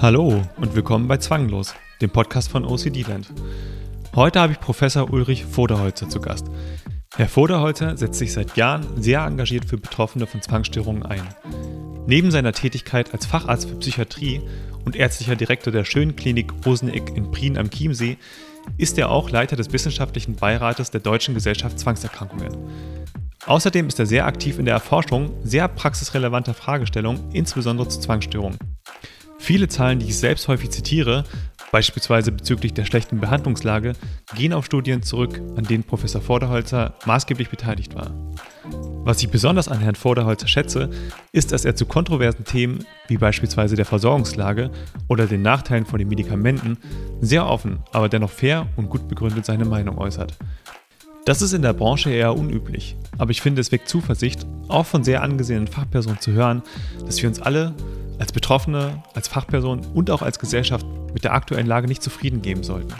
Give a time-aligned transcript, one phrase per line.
[0.00, 3.32] Hallo und willkommen bei Zwanglos, dem Podcast von OCD Land.
[4.14, 6.46] Heute habe ich Professor Ulrich Voderholzer zu Gast.
[7.16, 11.26] Herr Voderholzer setzt sich seit Jahren sehr engagiert für Betroffene von Zwangsstörungen ein.
[12.06, 14.40] Neben seiner Tätigkeit als Facharzt für Psychiatrie
[14.84, 18.18] und ärztlicher Direktor der Schönklinik Roseneck in Prien am Chiemsee
[18.76, 22.56] ist er auch Leiter des wissenschaftlichen Beirates der Deutschen Gesellschaft Zwangserkrankungen.
[23.46, 28.58] Außerdem ist er sehr aktiv in der Erforschung sehr praxisrelevanter Fragestellungen, insbesondere zu Zwangsstörungen.
[29.38, 31.24] Viele Zahlen, die ich selbst häufig zitiere,
[31.70, 33.94] beispielsweise bezüglich der schlechten Behandlungslage,
[34.34, 38.10] gehen auf Studien zurück, an denen Professor Vorderholzer maßgeblich beteiligt war.
[39.04, 40.90] Was ich besonders an Herrn Vorderholzer schätze,
[41.32, 44.70] ist, dass er zu kontroversen Themen wie beispielsweise der Versorgungslage
[45.08, 46.76] oder den Nachteilen von den Medikamenten
[47.20, 50.36] sehr offen, aber dennoch fair und gut begründet seine Meinung äußert.
[51.24, 55.04] Das ist in der Branche eher unüblich, aber ich finde es weckt Zuversicht, auch von
[55.04, 56.62] sehr angesehenen Fachpersonen zu hören,
[57.04, 57.74] dass wir uns alle
[58.18, 62.62] als Betroffene, als Fachperson und auch als Gesellschaft mit der aktuellen Lage nicht zufrieden geben
[62.62, 62.94] sollten.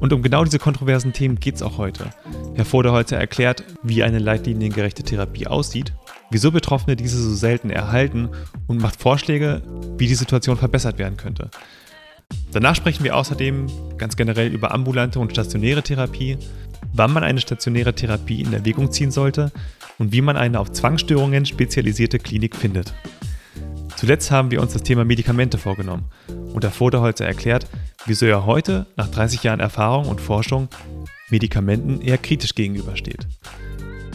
[0.00, 2.10] Und um genau diese kontroversen Themen geht es auch heute.
[2.54, 5.92] Herr Voderholzer erklärt, wie eine leitliniengerechte Therapie aussieht,
[6.30, 8.28] wieso Betroffene diese so selten erhalten
[8.66, 9.62] und macht Vorschläge,
[9.98, 11.50] wie die Situation verbessert werden könnte.
[12.50, 16.38] Danach sprechen wir außerdem ganz generell über ambulante und stationäre Therapie,
[16.92, 19.52] wann man eine stationäre Therapie in Erwägung ziehen sollte
[19.98, 22.92] und wie man eine auf Zwangsstörungen spezialisierte Klinik findet.
[23.96, 26.04] Zuletzt haben wir uns das Thema Medikamente vorgenommen
[26.54, 27.66] und Herr Voderholzer erklärt,
[28.06, 30.68] wieso er heute, nach 30 Jahren Erfahrung und Forschung,
[31.30, 33.26] Medikamenten eher kritisch gegenübersteht.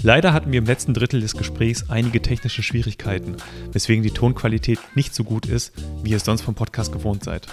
[0.03, 3.37] Leider hatten wir im letzten Drittel des Gesprächs einige technische Schwierigkeiten,
[3.71, 7.47] weswegen die Tonqualität nicht so gut ist, wie ihr es sonst vom Podcast gewohnt seid.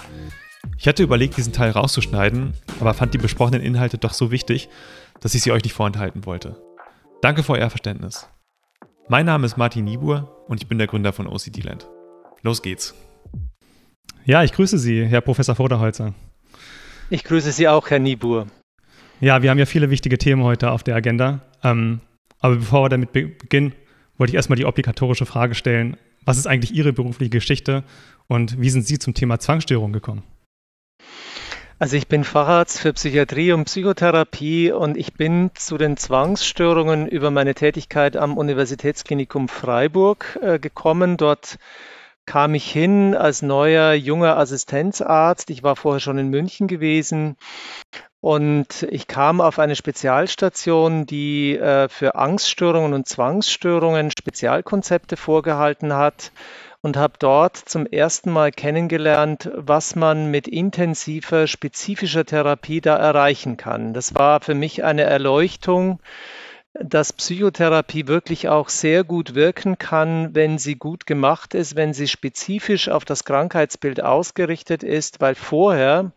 [0.77, 4.69] Ich hatte überlegt, diesen Teil rauszuschneiden, aber fand die besprochenen Inhalte doch so wichtig,
[5.21, 6.61] dass ich sie euch nicht vorenthalten wollte.
[7.21, 8.27] Danke für euer Verständnis.
[9.07, 11.87] Mein Name ist Martin Niebuhr und ich bin der Gründer von OCD Land.
[12.45, 12.93] Los geht's.
[14.23, 16.13] Ja, ich grüße Sie, Herr Professor Vorderholzer.
[17.09, 18.45] Ich grüße Sie auch, Herr Niebuhr.
[19.19, 21.41] Ja, wir haben ja viele wichtige Themen heute auf der Agenda.
[21.63, 22.01] Ähm,
[22.39, 23.73] aber bevor wir damit beginnen,
[24.19, 25.97] wollte ich erstmal die obligatorische Frage stellen.
[26.23, 27.83] Was ist eigentlich Ihre berufliche Geschichte
[28.27, 30.21] und wie sind Sie zum Thema Zwangsstörung gekommen?
[31.79, 37.31] Also ich bin Facharzt für Psychiatrie und Psychotherapie und ich bin zu den Zwangsstörungen über
[37.31, 41.17] meine Tätigkeit am Universitätsklinikum Freiburg äh, gekommen.
[41.17, 41.57] Dort
[42.25, 45.49] kam ich hin als neuer junger Assistenzarzt.
[45.49, 47.37] Ich war vorher schon in München gewesen
[48.25, 56.31] und ich kam auf eine Spezialstation, die äh, für Angststörungen und Zwangsstörungen Spezialkonzepte vorgehalten hat
[56.81, 63.57] und habe dort zum ersten Mal kennengelernt, was man mit intensiver, spezifischer Therapie da erreichen
[63.57, 63.93] kann.
[63.93, 65.99] Das war für mich eine Erleuchtung,
[66.79, 72.07] dass Psychotherapie wirklich auch sehr gut wirken kann, wenn sie gut gemacht ist, wenn sie
[72.07, 76.11] spezifisch auf das Krankheitsbild ausgerichtet ist, weil vorher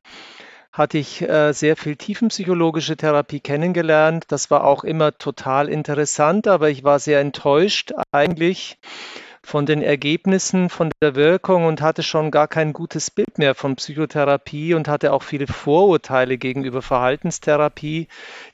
[0.72, 4.24] hatte ich äh, sehr viel tiefenpsychologische Therapie kennengelernt.
[4.28, 8.78] Das war auch immer total interessant, aber ich war sehr enttäuscht eigentlich
[9.48, 13.76] von den Ergebnissen, von der Wirkung und hatte schon gar kein gutes Bild mehr von
[13.76, 18.08] Psychotherapie und hatte auch viele Vorurteile gegenüber Verhaltenstherapie,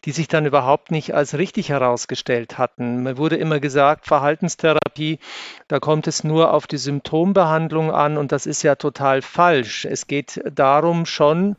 [0.05, 3.03] die sich dann überhaupt nicht als richtig herausgestellt hatten.
[3.03, 5.19] Mir wurde immer gesagt, Verhaltenstherapie,
[5.67, 9.87] da kommt es nur auf die Symptombehandlung an und das ist ja total falsch.
[9.87, 11.57] Es geht darum schon,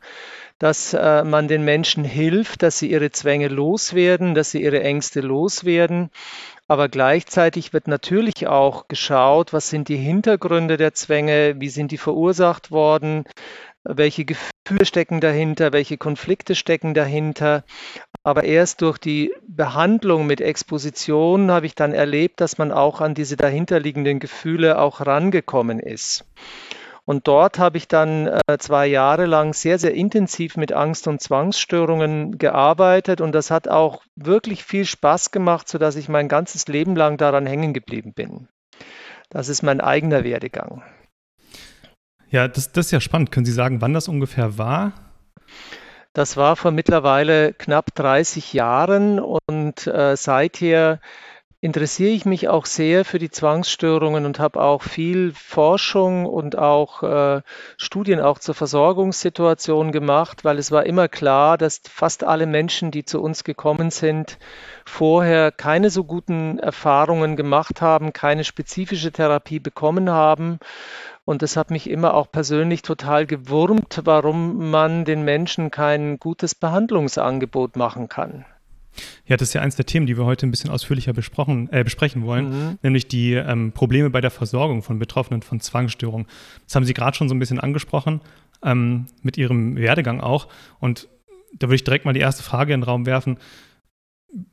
[0.58, 5.20] dass äh, man den Menschen hilft, dass sie ihre Zwänge loswerden, dass sie ihre Ängste
[5.20, 6.10] loswerden
[6.68, 11.98] aber gleichzeitig wird natürlich auch geschaut, was sind die Hintergründe der Zwänge, wie sind die
[11.98, 13.24] verursacht worden,
[13.84, 17.62] welche Gefühle stecken dahinter, welche Konflikte stecken dahinter.
[18.24, 23.14] Aber erst durch die Behandlung mit Exposition habe ich dann erlebt, dass man auch an
[23.14, 26.24] diese dahinterliegenden Gefühle auch rangekommen ist.
[27.06, 31.22] Und dort habe ich dann äh, zwei Jahre lang sehr, sehr intensiv mit Angst- und
[31.22, 33.20] Zwangsstörungen gearbeitet.
[33.20, 37.46] Und das hat auch wirklich viel Spaß gemacht, sodass ich mein ganzes Leben lang daran
[37.46, 38.48] hängen geblieben bin.
[39.30, 40.82] Das ist mein eigener Werdegang.
[42.28, 43.30] Ja, das, das ist ja spannend.
[43.30, 44.92] Können Sie sagen, wann das ungefähr war?
[46.12, 51.00] Das war vor mittlerweile knapp 30 Jahren und äh, seither
[51.66, 57.02] interessiere ich mich auch sehr für die Zwangsstörungen und habe auch viel Forschung und auch
[57.02, 57.42] äh,
[57.76, 63.04] Studien auch zur Versorgungssituation gemacht, weil es war immer klar, dass fast alle Menschen, die
[63.04, 64.38] zu uns gekommen sind,
[64.84, 70.60] vorher keine so guten Erfahrungen gemacht haben, keine spezifische Therapie bekommen haben.
[71.24, 76.54] Und das hat mich immer auch persönlich total gewurmt, warum man den Menschen kein gutes
[76.54, 78.44] Behandlungsangebot machen kann.
[79.26, 81.84] Ja, das ist ja eins der Themen, die wir heute ein bisschen ausführlicher besprochen, äh,
[81.84, 82.78] besprechen wollen, mhm.
[82.82, 86.26] nämlich die ähm, Probleme bei der Versorgung von Betroffenen von Zwangsstörungen.
[86.64, 88.20] Das haben Sie gerade schon so ein bisschen angesprochen,
[88.62, 90.48] ähm, mit Ihrem Werdegang auch.
[90.80, 91.08] Und
[91.58, 93.38] da würde ich direkt mal die erste Frage in den Raum werfen.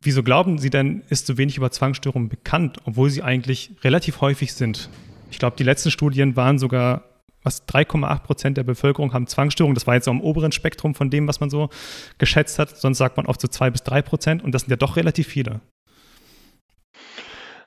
[0.01, 4.53] Wieso glauben Sie denn, ist so wenig über Zwangsstörungen bekannt, obwohl sie eigentlich relativ häufig
[4.53, 4.89] sind?
[5.29, 7.03] Ich glaube, die letzten Studien waren sogar
[7.43, 9.75] was 3,8 Prozent der Bevölkerung haben Zwangsstörungen.
[9.75, 11.69] Das war jetzt am oberen Spektrum von dem, was man so
[12.17, 12.77] geschätzt hat.
[12.77, 15.27] Sonst sagt man oft so zwei bis drei Prozent und das sind ja doch relativ
[15.27, 15.61] viele.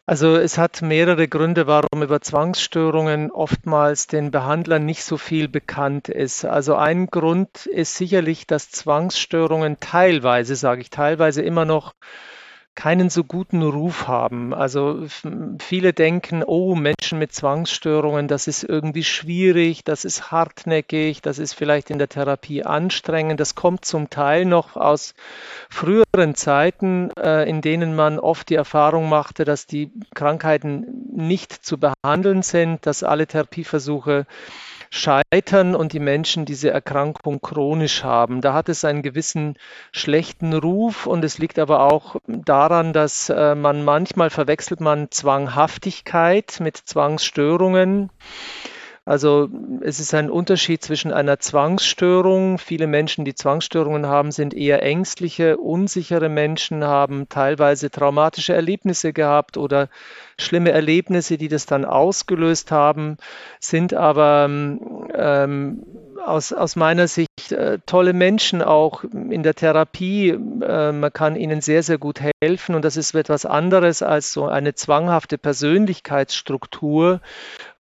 [0.08, 6.08] Also es hat mehrere Gründe, warum über Zwangsstörungen oftmals den Behandlern nicht so viel bekannt
[6.08, 6.44] ist.
[6.44, 11.93] Also ein Grund ist sicherlich, dass Zwangsstörungen teilweise, sage ich teilweise, immer noch
[12.76, 14.55] keinen so guten Ruf haben.
[14.55, 15.06] Also
[15.58, 21.55] viele denken, oh, Menschen mit Zwangsstörungen, das ist irgendwie schwierig, das ist hartnäckig, das ist
[21.55, 23.40] vielleicht in der Therapie anstrengend.
[23.40, 25.14] Das kommt zum Teil noch aus
[25.70, 30.87] früheren Zeiten, äh, in denen man oft die Erfahrung machte, dass die Krankheiten
[31.17, 34.26] nicht zu behandeln sind, dass alle Therapieversuche
[34.97, 38.41] scheitern und die Menschen diese Erkrankung chronisch haben.
[38.41, 39.57] Da hat es einen gewissen
[39.93, 46.59] schlechten Ruf und es liegt aber auch daran, dass äh, man manchmal verwechselt man Zwanghaftigkeit
[46.61, 48.11] mit Zwangsstörungen.
[49.08, 49.49] Also
[49.82, 52.58] es ist ein Unterschied zwischen einer Zwangsstörung.
[52.58, 59.58] Viele Menschen, die Zwangsstörungen haben, sind eher ängstliche, unsichere Menschen, haben teilweise traumatische Erlebnisse gehabt
[59.58, 59.88] oder
[60.38, 63.17] schlimme Erlebnisse, die das dann ausgelöst haben,
[63.61, 64.47] sind aber
[65.14, 65.82] ähm,
[66.26, 70.31] aus, aus meiner Sicht äh, tolle Menschen auch in der Therapie.
[70.31, 74.47] Äh, man kann ihnen sehr, sehr gut helfen und das ist etwas anderes als so
[74.47, 77.20] eine zwanghafte Persönlichkeitsstruktur,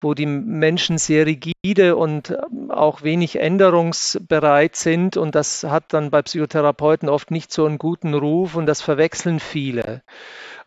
[0.04, 5.16] wo die Menschen sehr rigide und ähm, auch wenig änderungsbereit sind.
[5.16, 9.40] Und das hat dann bei Psychotherapeuten oft nicht so einen guten Ruf und das verwechseln
[9.40, 10.02] viele.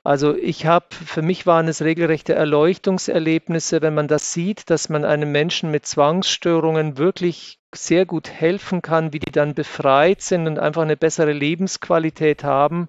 [0.03, 5.05] Also ich habe, für mich waren es regelrechte Erleuchtungserlebnisse, wenn man das sieht, dass man
[5.05, 10.59] einem Menschen mit Zwangsstörungen wirklich sehr gut helfen kann, wie die dann befreit sind und
[10.59, 12.87] einfach eine bessere Lebensqualität haben.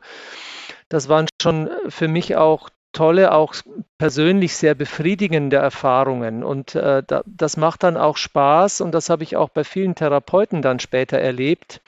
[0.89, 3.55] Das waren schon für mich auch tolle, auch
[3.97, 6.43] persönlich sehr befriedigende Erfahrungen.
[6.43, 9.95] Und äh, da, das macht dann auch Spaß und das habe ich auch bei vielen
[9.95, 11.81] Therapeuten dann später erlebt,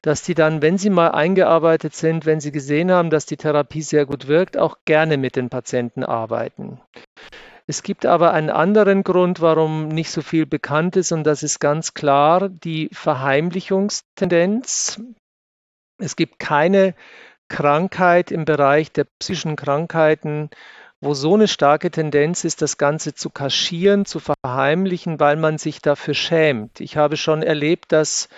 [0.00, 3.82] dass die dann, wenn sie mal eingearbeitet sind, wenn sie gesehen haben, dass die Therapie
[3.82, 6.80] sehr gut wirkt, auch gerne mit den Patienten arbeiten.
[7.66, 11.60] Es gibt aber einen anderen Grund, warum nicht so viel bekannt ist, und das ist
[11.60, 14.98] ganz klar die Verheimlichungstendenz.
[15.98, 16.94] Es gibt keine
[17.48, 20.50] Krankheit im Bereich der psychischen Krankheiten,
[21.00, 25.80] wo so eine starke Tendenz ist, das Ganze zu kaschieren, zu verheimlichen, weil man sich
[25.80, 26.80] dafür schämt.
[26.80, 28.28] Ich habe schon erlebt, dass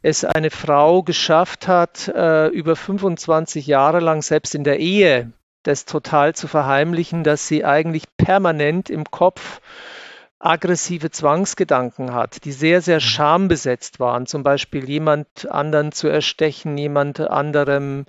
[0.00, 5.84] es eine Frau geschafft hat, äh, über 25 Jahre lang selbst in der Ehe das
[5.84, 9.60] total zu verheimlichen, dass sie eigentlich permanent im Kopf
[10.42, 13.00] aggressive Zwangsgedanken hat, die sehr, sehr mhm.
[13.00, 14.26] schambesetzt waren.
[14.26, 18.04] Zum Beispiel jemand anderen zu erstechen, jemand anderem,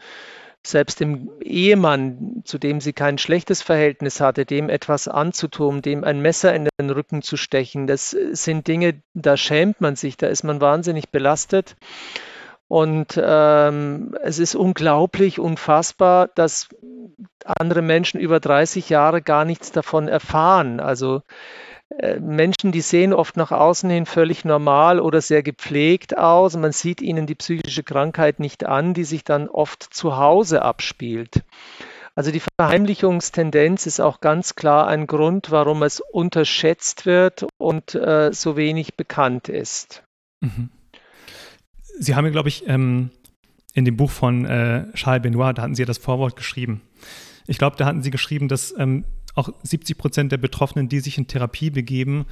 [0.65, 6.21] selbst dem Ehemann, zu dem sie kein schlechtes Verhältnis hatte, dem etwas anzutun, dem ein
[6.21, 7.85] Messer in den Rücken zu stechen.
[7.85, 11.75] Das sind Dinge, da schämt man sich, da ist man wahnsinnig belastet.
[12.69, 16.69] Und ähm, es ist unglaublich, unfassbar, dass
[17.45, 20.80] andere Menschen über 30 Jahre gar nichts davon erfahren.
[20.80, 21.21] Also
[22.19, 26.56] Menschen, die sehen oft nach außen hin völlig normal oder sehr gepflegt aus.
[26.57, 31.44] Man sieht ihnen die psychische Krankheit nicht an, die sich dann oft zu Hause abspielt.
[32.16, 38.31] Also die Verheimlichungstendenz ist auch ganz klar ein Grund, warum es unterschätzt wird und äh,
[38.31, 40.04] so wenig bekannt ist.
[40.42, 40.69] Mhm.
[41.99, 43.09] Sie haben ja, glaube ich, ähm,
[43.73, 46.81] in dem Buch von äh, Charles Benoit, da hatten Sie ja das Vorwort geschrieben.
[47.47, 51.18] Ich glaube, da hatten Sie geschrieben, dass ähm, auch 70 Prozent der Betroffenen, die sich
[51.18, 52.25] in Therapie begeben,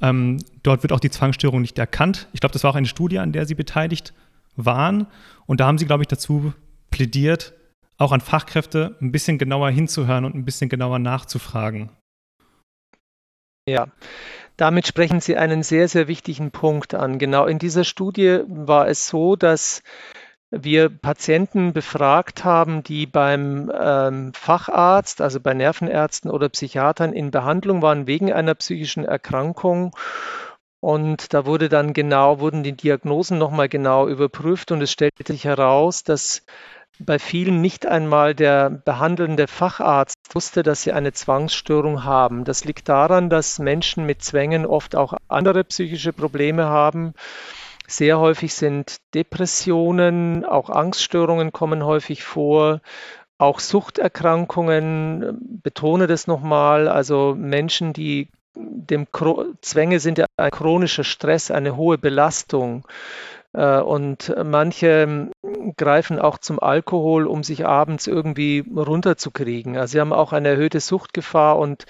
[0.00, 2.28] ähm, dort wird auch die Zwangsstörung nicht erkannt.
[2.32, 4.12] Ich glaube, das war auch eine Studie, an der Sie beteiligt
[4.56, 5.06] waren.
[5.46, 6.52] Und da haben Sie, glaube ich, dazu
[6.90, 7.54] plädiert,
[7.98, 11.90] auch an Fachkräfte ein bisschen genauer hinzuhören und ein bisschen genauer nachzufragen.
[13.68, 13.88] Ja,
[14.56, 17.18] damit sprechen Sie einen sehr, sehr wichtigen Punkt an.
[17.18, 19.82] Genau in dieser Studie war es so, dass
[20.50, 27.82] wir Patienten befragt haben, die beim ähm, Facharzt, also bei Nervenärzten oder Psychiatern in Behandlung
[27.82, 29.94] waren wegen einer psychischen Erkrankung.
[30.80, 35.44] Und da wurde dann genau, wurden die Diagnosen nochmal genau überprüft und es stellte sich
[35.44, 36.42] heraus, dass
[36.98, 42.44] bei vielen nicht einmal der behandelnde Facharzt wusste, dass sie eine Zwangsstörung haben.
[42.44, 47.14] Das liegt daran, dass Menschen mit Zwängen oft auch andere psychische Probleme haben
[47.86, 52.80] sehr häufig sind Depressionen, auch Angststörungen kommen häufig vor,
[53.38, 59.06] auch Suchterkrankungen, betone das nochmal, also Menschen, die dem
[59.60, 62.86] Zwänge sind ja ein chronischer Stress, eine hohe Belastung.
[63.52, 65.30] Äh, und manche
[65.76, 69.76] greifen auch zum Alkohol, um sich abends irgendwie runterzukriegen.
[69.76, 71.86] Also sie haben auch eine erhöhte Suchtgefahr und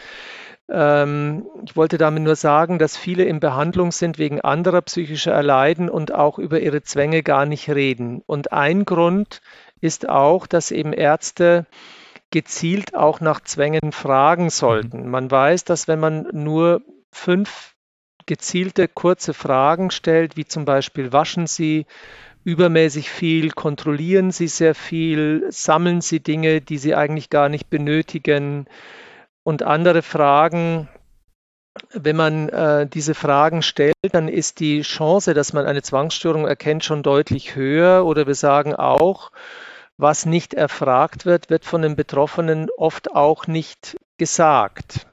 [0.68, 5.88] ähm, ich wollte damit nur sagen, dass viele in Behandlung sind wegen anderer psychischer Erleiden
[5.88, 8.22] und auch über ihre Zwänge gar nicht reden.
[8.26, 9.40] Und ein Grund
[9.80, 11.66] ist auch, dass eben Ärzte
[12.30, 15.04] gezielt auch nach Zwängen fragen sollten.
[15.04, 15.10] Mhm.
[15.10, 16.82] Man weiß, dass wenn man nur
[17.12, 17.74] fünf
[18.26, 21.86] gezielte kurze Fragen stellt, wie zum Beispiel waschen Sie
[22.42, 28.66] übermäßig viel, kontrollieren Sie sehr viel, sammeln Sie Dinge, die Sie eigentlich gar nicht benötigen,
[29.46, 30.88] und andere Fragen,
[31.92, 36.84] wenn man äh, diese Fragen stellt, dann ist die Chance, dass man eine Zwangsstörung erkennt,
[36.84, 38.04] schon deutlich höher.
[38.04, 39.30] Oder wir sagen auch,
[39.98, 45.06] was nicht erfragt wird, wird von den Betroffenen oft auch nicht gesagt.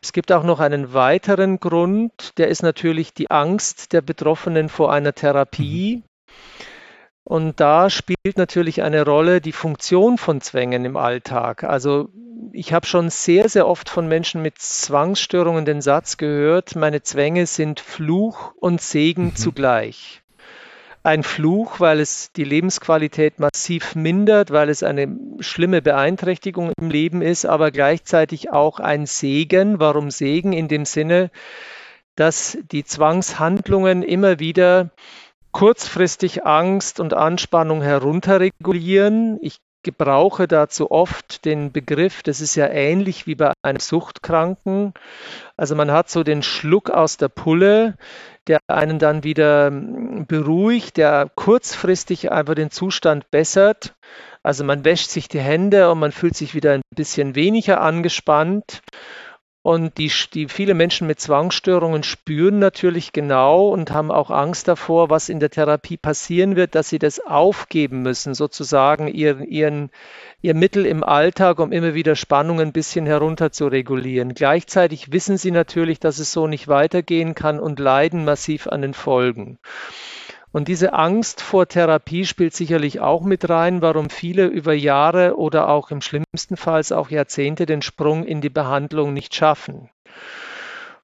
[0.00, 4.92] Es gibt auch noch einen weiteren Grund, der ist natürlich die Angst der Betroffenen vor
[4.92, 6.04] einer Therapie.
[7.24, 11.64] Und da spielt natürlich eine Rolle die Funktion von Zwängen im Alltag.
[11.64, 12.10] Also
[12.52, 17.46] ich habe schon sehr, sehr oft von Menschen mit Zwangsstörungen den Satz gehört, meine Zwänge
[17.46, 19.36] sind Fluch und Segen mhm.
[19.36, 20.22] zugleich.
[21.02, 27.20] Ein Fluch, weil es die Lebensqualität massiv mindert, weil es eine schlimme Beeinträchtigung im Leben
[27.20, 29.80] ist, aber gleichzeitig auch ein Segen.
[29.80, 30.54] Warum Segen?
[30.54, 31.30] In dem Sinne,
[32.16, 34.90] dass die Zwangshandlungen immer wieder
[35.54, 39.38] kurzfristig Angst und Anspannung herunterregulieren.
[39.40, 44.94] Ich gebrauche dazu oft den Begriff, das ist ja ähnlich wie bei einem Suchtkranken.
[45.56, 47.94] Also man hat so den Schluck aus der Pulle,
[48.48, 53.94] der einen dann wieder hm, beruhigt, der kurzfristig einfach den Zustand bessert.
[54.42, 58.82] Also man wäscht sich die Hände und man fühlt sich wieder ein bisschen weniger angespannt.
[59.66, 65.08] Und die, die viele Menschen mit Zwangsstörungen spüren natürlich genau und haben auch Angst davor,
[65.08, 69.90] was in der Therapie passieren wird, dass sie das aufgeben müssen, sozusagen ihren, ihren,
[70.42, 74.34] ihr Mittel im Alltag, um immer wieder Spannungen ein bisschen herunter zu regulieren.
[74.34, 78.92] Gleichzeitig wissen sie natürlich, dass es so nicht weitergehen kann und leiden massiv an den
[78.92, 79.58] Folgen.
[80.54, 85.68] Und diese Angst vor Therapie spielt sicherlich auch mit rein, warum viele über Jahre oder
[85.68, 89.90] auch im schlimmsten Fall auch Jahrzehnte den Sprung in die Behandlung nicht schaffen.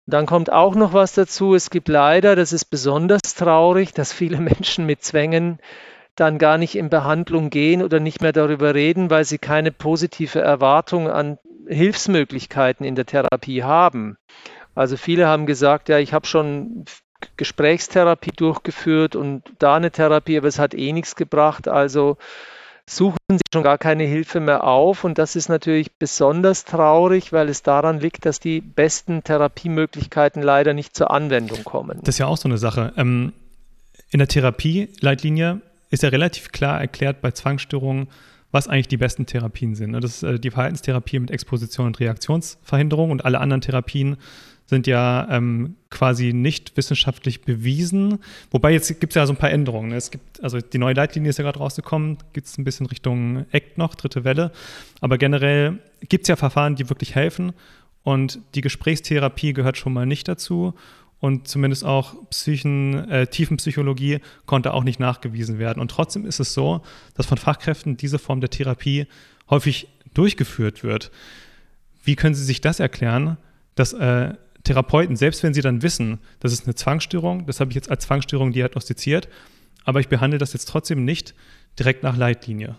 [0.07, 1.57] Und dann kommt auch noch was dazu.
[1.57, 5.59] Es gibt leider, das ist besonders traurig, dass viele Menschen mit Zwängen
[6.14, 10.38] dann gar nicht in Behandlung gehen oder nicht mehr darüber reden, weil sie keine positive
[10.38, 14.16] Erwartung an Hilfsmöglichkeiten in der Therapie haben.
[14.76, 16.85] Also viele haben gesagt, ja, ich habe schon
[17.36, 21.68] Gesprächstherapie durchgeführt und da eine Therapie, aber es hat eh nichts gebracht.
[21.68, 22.16] Also
[22.90, 25.04] suchen sie schon gar keine Hilfe mehr auf.
[25.04, 30.74] Und das ist natürlich besonders traurig, weil es daran liegt, dass die besten Therapiemöglichkeiten leider
[30.74, 32.00] nicht zur Anwendung kommen.
[32.02, 32.92] Das ist ja auch so eine Sache.
[32.96, 33.32] Ähm,
[34.10, 35.60] in der Therapieleitlinie
[35.90, 38.08] ist ja relativ klar erklärt bei Zwangsstörungen,
[38.52, 39.92] was eigentlich die besten Therapien sind.
[39.92, 44.16] Das ist äh, die Verhaltenstherapie mit Exposition und Reaktionsverhinderung und alle anderen Therapien
[44.70, 48.20] sind ja ähm, quasi nicht wissenschaftlich bewiesen.
[48.50, 49.90] Wobei jetzt gibt es ja so ein paar Änderungen.
[49.90, 49.96] Ne?
[49.96, 53.46] Es gibt, also die neue Leitlinie ist ja gerade rausgekommen, gibt es ein bisschen Richtung
[53.52, 54.52] ACT noch, dritte Welle.
[55.00, 57.52] Aber generell gibt es ja Verfahren, die wirklich helfen.
[58.04, 60.74] Und die Gesprächstherapie gehört schon mal nicht dazu.
[61.18, 65.80] Und zumindest auch Psychen, äh, Tiefenpsychologie konnte auch nicht nachgewiesen werden.
[65.80, 66.80] Und trotzdem ist es so,
[67.14, 69.06] dass von Fachkräften diese Form der Therapie
[69.50, 71.10] häufig durchgeführt wird.
[72.04, 73.36] Wie können Sie sich das erklären,
[73.74, 74.34] dass äh,
[74.70, 78.04] Therapeuten, selbst wenn sie dann wissen, das ist eine Zwangsstörung, das habe ich jetzt als
[78.04, 79.28] Zwangsstörung diagnostiziert,
[79.84, 81.34] aber ich behandle das jetzt trotzdem nicht
[81.76, 82.76] direkt nach Leitlinie.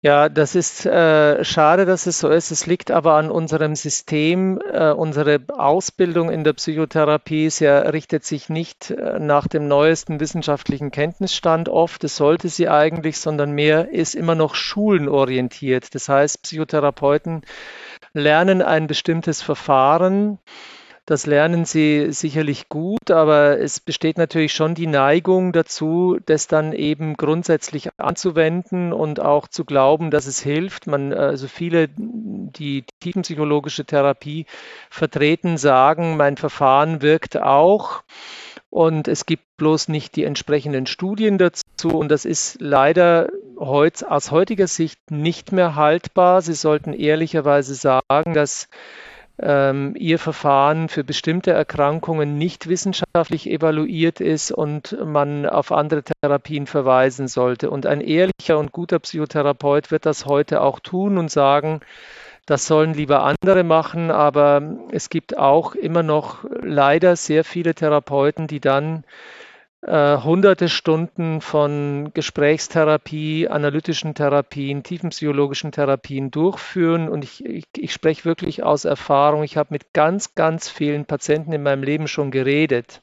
[0.00, 2.50] Ja, das ist äh, schade, dass es so ist.
[2.50, 4.58] Es liegt aber an unserem System.
[4.72, 10.20] Äh, unsere Ausbildung in der Psychotherapie ist ja, richtet sich nicht äh, nach dem neuesten
[10.20, 12.04] wissenschaftlichen Kenntnisstand oft.
[12.04, 15.94] Das sollte sie eigentlich, sondern mehr ist immer noch schulenorientiert.
[15.94, 17.42] Das heißt, Psychotherapeuten
[18.16, 20.38] lernen ein bestimmtes Verfahren,
[21.08, 26.72] Das lernen sie sicherlich gut, aber es besteht natürlich schon die Neigung dazu, das dann
[26.72, 30.88] eben grundsätzlich anzuwenden und auch zu glauben, dass es hilft.
[30.88, 34.46] Man, also viele, die tiefenpsychologische Therapie
[34.90, 38.02] vertreten, sagen, mein Verfahren wirkt auch.
[38.76, 41.88] Und es gibt bloß nicht die entsprechenden Studien dazu.
[41.88, 46.42] Und das ist leider heut, aus heutiger Sicht nicht mehr haltbar.
[46.42, 48.68] Sie sollten ehrlicherweise sagen, dass
[49.38, 56.66] ähm, ihr Verfahren für bestimmte Erkrankungen nicht wissenschaftlich evaluiert ist und man auf andere Therapien
[56.66, 57.70] verweisen sollte.
[57.70, 61.80] Und ein ehrlicher und guter Psychotherapeut wird das heute auch tun und sagen,
[62.46, 64.62] das sollen lieber andere machen, aber
[64.92, 69.04] es gibt auch immer noch leider sehr viele Therapeuten, die dann
[69.82, 77.08] äh, hunderte Stunden von Gesprächstherapie, analytischen Therapien, tiefenpsychologischen Therapien durchführen.
[77.08, 79.42] Und ich, ich, ich spreche wirklich aus Erfahrung.
[79.44, 83.02] Ich habe mit ganz, ganz vielen Patienten in meinem Leben schon geredet.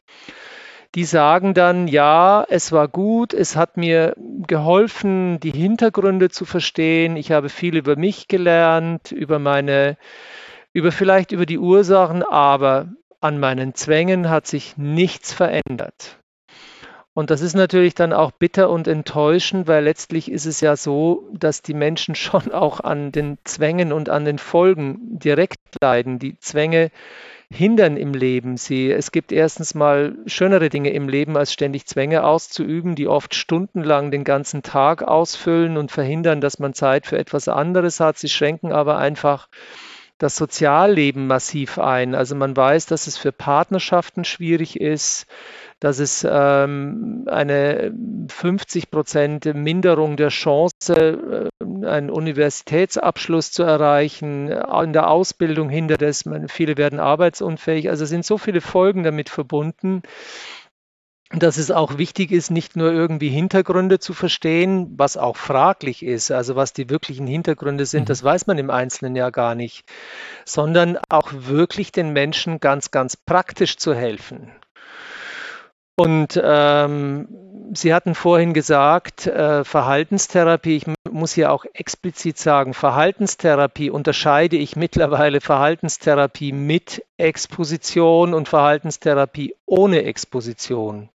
[0.96, 7.18] Die sagen dann, ja, es war gut, es hat mir geholfen, die Hintergründe zu verstehen.
[7.18, 9.98] Ich habe viel über mich gelernt, über meine,
[10.72, 12.90] über vielleicht über die Ursachen, aber
[13.22, 16.20] an meinen Zwängen hat sich nichts verändert.
[17.16, 21.30] Und das ist natürlich dann auch bitter und enttäuschend, weil letztlich ist es ja so,
[21.32, 26.18] dass die Menschen schon auch an den Zwängen und an den Folgen direkt leiden.
[26.20, 26.90] Die Zwänge
[27.52, 28.92] hindern im Leben sie.
[28.92, 34.10] Es gibt erstens mal schönere Dinge im Leben, als ständig Zwänge auszuüben, die oft stundenlang
[34.10, 38.18] den ganzen Tag ausfüllen und verhindern, dass man Zeit für etwas anderes hat.
[38.18, 39.50] Sie schränken aber einfach
[40.18, 42.16] das Sozialleben massiv ein.
[42.16, 45.28] Also man weiß, dass es für Partnerschaften schwierig ist,
[45.84, 47.94] dass es ähm, eine
[48.30, 54.48] 50 Prozent Minderung der Chance, äh, einen Universitätsabschluss zu erreichen.
[54.50, 57.90] In der Ausbildung hindert es, viele werden arbeitsunfähig.
[57.90, 60.04] Also sind so viele Folgen damit verbunden,
[61.32, 66.32] dass es auch wichtig ist, nicht nur irgendwie Hintergründe zu verstehen, was auch fraglich ist,
[66.32, 68.08] also was die wirklichen Hintergründe sind, mhm.
[68.08, 69.84] das weiß man im Einzelnen ja gar nicht,
[70.46, 74.50] sondern auch wirklich den Menschen ganz, ganz praktisch zu helfen.
[75.96, 77.28] Und ähm,
[77.76, 84.76] Sie hatten vorhin gesagt, äh, Verhaltenstherapie, ich muss hier auch explizit sagen, Verhaltenstherapie unterscheide ich
[84.76, 91.10] mittlerweile Verhaltenstherapie mit Exposition und Verhaltenstherapie ohne Exposition.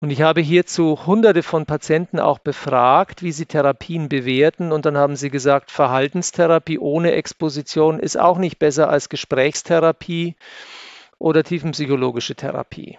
[0.00, 4.72] Und ich habe hierzu hunderte von Patienten auch befragt, wie sie Therapien bewerten.
[4.72, 10.34] Und dann haben sie gesagt, Verhaltenstherapie ohne Exposition ist auch nicht besser als Gesprächstherapie
[11.18, 12.98] oder tiefenpsychologische Therapie.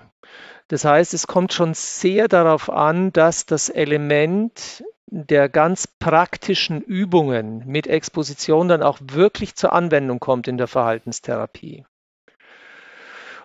[0.67, 7.63] Das heißt, es kommt schon sehr darauf an, dass das Element der ganz praktischen Übungen
[7.67, 11.85] mit Exposition dann auch wirklich zur Anwendung kommt in der Verhaltenstherapie.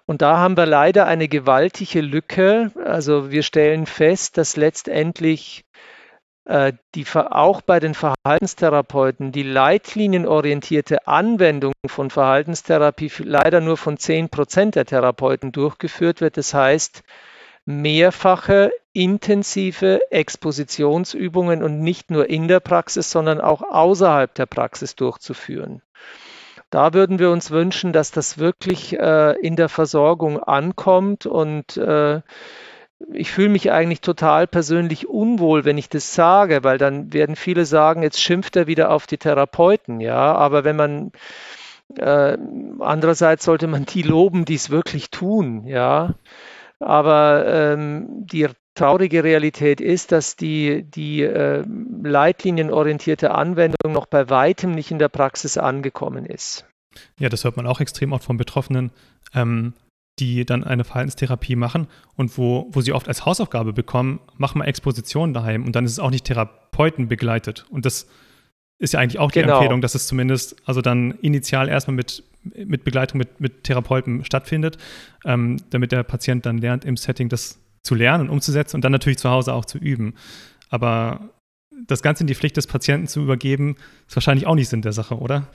[0.06, 2.72] Und da haben wir leider eine gewaltige Lücke.
[2.82, 5.64] Also wir stellen fest, dass letztendlich
[6.94, 14.74] die auch bei den Verhaltenstherapeuten die leitlinienorientierte Anwendung von Verhaltenstherapie leider nur von 10 Prozent
[14.74, 16.36] der Therapeuten durchgeführt wird.
[16.36, 17.04] Das heißt,
[17.64, 25.82] mehrfache intensive Expositionsübungen und nicht nur in der Praxis, sondern auch außerhalb der Praxis durchzuführen.
[26.70, 32.20] Da würden wir uns wünschen, dass das wirklich äh, in der Versorgung ankommt und äh,
[33.12, 37.64] ich fühle mich eigentlich total persönlich unwohl, wenn ich das sage, weil dann werden viele
[37.64, 40.34] sagen, jetzt schimpft er wieder auf die Therapeuten, ja.
[40.34, 41.12] Aber wenn man
[41.96, 42.36] äh,
[42.78, 46.14] andererseits sollte man die loben, die es wirklich tun, ja.
[46.78, 51.64] Aber ähm, die traurige Realität ist, dass die, die äh,
[52.02, 56.64] leitlinienorientierte Anwendung noch bei weitem nicht in der Praxis angekommen ist.
[57.18, 58.90] Ja, das hört man auch extrem oft von Betroffenen.
[59.34, 59.74] Ähm,
[60.20, 64.64] die dann eine Verhaltenstherapie machen und wo, wo sie oft als Hausaufgabe bekommen, mach mal
[64.66, 67.66] Exposition daheim und dann ist es auch nicht Therapeuten begleitet.
[67.70, 68.06] Und das
[68.78, 69.56] ist ja eigentlich auch die genau.
[69.56, 74.78] Empfehlung, dass es zumindest also dann initial erstmal mit, mit Begleitung mit, mit Therapeuten stattfindet,
[75.24, 78.92] ähm, damit der Patient dann lernt, im Setting das zu lernen und umzusetzen und dann
[78.92, 80.14] natürlich zu Hause auch zu üben.
[80.68, 81.30] Aber
[81.86, 84.92] das Ganze in die Pflicht des Patienten zu übergeben, ist wahrscheinlich auch nicht Sinn der
[84.92, 85.48] Sache, oder?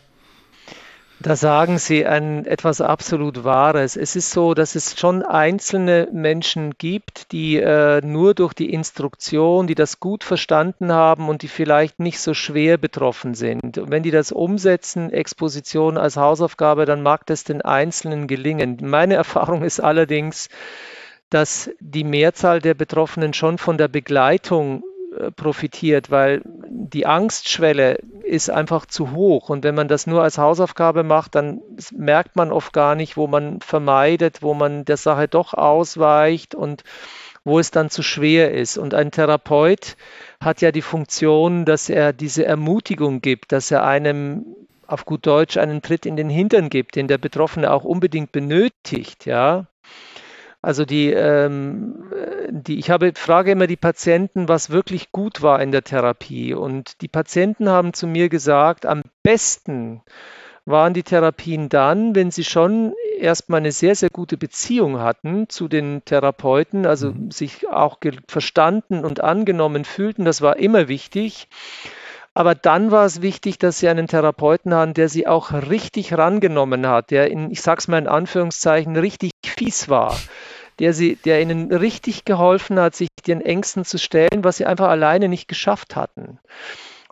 [1.19, 3.95] Da sagen Sie ein etwas absolut Wahres.
[3.95, 9.65] Es ist so, dass es schon einzelne Menschen gibt, die äh, nur durch die Instruktion,
[9.65, 13.77] die das gut verstanden haben und die vielleicht nicht so schwer betroffen sind.
[13.77, 18.77] Und wenn die das umsetzen, Exposition als Hausaufgabe, dann mag das den Einzelnen gelingen.
[18.81, 20.49] Meine Erfahrung ist allerdings,
[21.29, 24.83] dass die Mehrzahl der Betroffenen schon von der Begleitung
[25.35, 29.49] profitiert, weil die Angstschwelle ist einfach zu hoch.
[29.49, 33.27] Und wenn man das nur als Hausaufgabe macht, dann merkt man oft gar nicht, wo
[33.27, 36.83] man vermeidet, wo man der Sache doch ausweicht und
[37.43, 38.77] wo es dann zu schwer ist.
[38.77, 39.95] Und ein Therapeut
[40.39, 44.45] hat ja die Funktion, dass er diese Ermutigung gibt, dass er einem
[44.87, 49.25] auf gut Deutsch einen Tritt in den Hintern gibt, den der Betroffene auch unbedingt benötigt,
[49.25, 49.67] ja.
[50.65, 52.05] Also die, ähm,
[52.49, 56.55] die, ich habe, frage immer die Patienten, was wirklich gut war in der Therapie.
[56.55, 60.01] Und die Patienten haben zu mir gesagt, am besten
[60.65, 65.67] waren die Therapien dann, wenn sie schon erstmal eine sehr, sehr gute Beziehung hatten zu
[65.67, 67.29] den Therapeuten, also mhm.
[67.29, 70.25] sich auch verstanden und angenommen fühlten.
[70.25, 71.47] Das war immer wichtig.
[72.33, 76.87] Aber dann war es wichtig, dass sie einen Therapeuten haben, der sie auch richtig rangenommen
[76.87, 80.17] hat, der in, ich sag's mal in Anführungszeichen, richtig fies war
[80.79, 84.89] der, sie, der ihnen richtig geholfen hat, sich den Ängsten zu stellen, was sie einfach
[84.89, 86.39] alleine nicht geschafft hatten.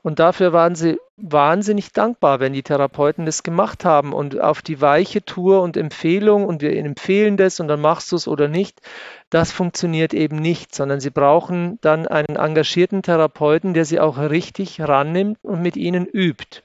[0.03, 4.81] Und dafür waren sie wahnsinnig dankbar, wenn die Therapeuten das gemacht haben und auf die
[4.81, 8.81] weiche Tour und Empfehlung und wir empfehlen das und dann machst du es oder nicht,
[9.29, 14.81] das funktioniert eben nicht, sondern sie brauchen dann einen engagierten Therapeuten, der sie auch richtig
[14.81, 16.63] rannimmt und mit ihnen übt.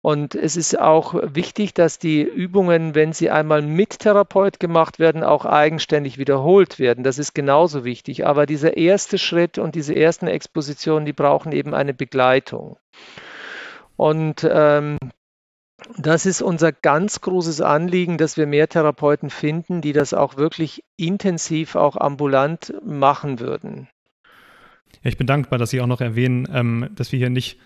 [0.00, 5.24] Und es ist auch wichtig, dass die Übungen, wenn sie einmal mit Therapeut gemacht werden,
[5.24, 7.02] auch eigenständig wiederholt werden.
[7.02, 8.24] Das ist genauso wichtig.
[8.26, 12.76] Aber dieser erste Schritt und diese ersten Expositionen, die brauchen eben eine Begleitung.
[13.96, 14.98] Und ähm,
[15.96, 20.84] das ist unser ganz großes Anliegen, dass wir mehr Therapeuten finden, die das auch wirklich
[20.96, 23.88] intensiv, auch ambulant machen würden.
[25.02, 27.58] Ja, ich bin dankbar, dass Sie auch noch erwähnen, ähm, dass wir hier nicht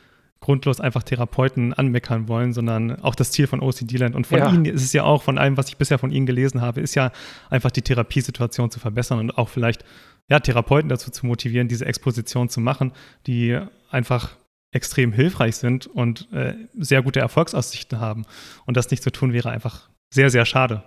[0.42, 4.14] grundlos einfach Therapeuten anmeckern wollen, sondern auch das Ziel von OCD-Land.
[4.14, 4.52] Und von ja.
[4.52, 6.94] Ihnen ist es ja auch, von allem, was ich bisher von Ihnen gelesen habe, ist
[6.94, 7.11] ja
[7.48, 9.85] einfach die Therapiesituation zu verbessern und auch vielleicht
[10.28, 12.92] ja, Therapeuten dazu zu motivieren, diese Exposition zu machen,
[13.26, 13.59] die
[13.90, 14.37] einfach
[14.72, 18.24] extrem hilfreich sind und äh, sehr gute Erfolgsaussichten haben.
[18.66, 20.83] Und das nicht zu tun, wäre einfach sehr, sehr schade.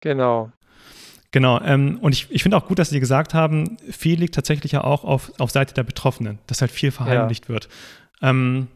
[0.00, 0.52] Genau.
[1.32, 4.72] Genau, ähm, und ich, ich finde auch gut, dass Sie gesagt haben, viel liegt tatsächlich
[4.72, 7.48] ja auch auf, auf Seite der Betroffenen, dass halt viel verheimlicht ja.
[7.50, 7.68] wird.
[8.22, 8.68] Ähm,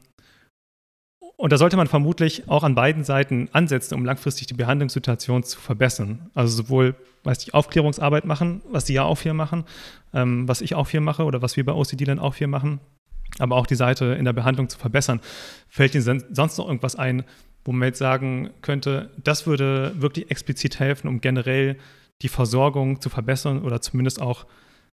[1.40, 5.59] und da sollte man vermutlich auch an beiden Seiten ansetzen, um langfristig die Behandlungssituation zu
[5.59, 6.31] verbessern.
[6.35, 9.64] Also sowohl, weiß ich, Aufklärungsarbeit machen, was Sie ja auch hier machen,
[10.12, 12.79] ähm, was ich auch hier mache oder was wir bei OCD dann auch hier machen,
[13.38, 15.20] aber auch die Seite in der Behandlung zu verbessern.
[15.68, 17.24] Fällt Ihnen sonst noch irgendwas ein,
[17.64, 21.79] wo man jetzt sagen könnte, das würde wirklich explizit helfen, um generell
[22.20, 24.44] die Versorgung zu verbessern oder zumindest auch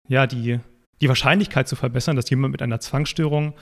[0.10, 0.60] ja, die,
[1.00, 3.54] die Wahrscheinlichkeit zu verbessern, dass jemand mit einer Zwangsstörung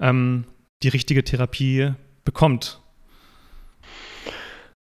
[0.00, 0.44] ähm,
[0.82, 1.92] die richtige Therapie
[2.24, 2.80] bekommt?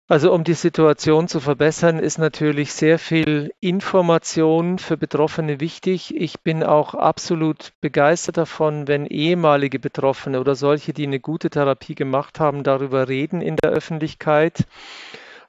[0.08, 6.16] Also um die Situation zu verbessern, ist natürlich sehr viel Information für Betroffene wichtig.
[6.16, 11.96] Ich bin auch absolut begeistert davon, wenn ehemalige Betroffene oder solche, die eine gute Therapie
[11.96, 14.66] gemacht haben, darüber reden in der Öffentlichkeit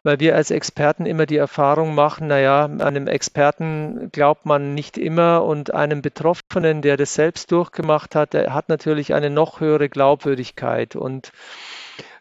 [0.06, 5.42] weil wir als Experten immer die Erfahrung machen, naja, einem Experten glaubt man nicht immer
[5.42, 10.94] und einem Betroffenen, der das selbst durchgemacht hat, der hat natürlich eine noch höhere Glaubwürdigkeit.
[10.94, 11.32] Und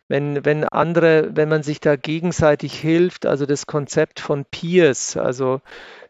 [0.08, 5.62] wenn, wenn andere, wenn man sich da gegenseitig hilft, also das Konzept von Peers, also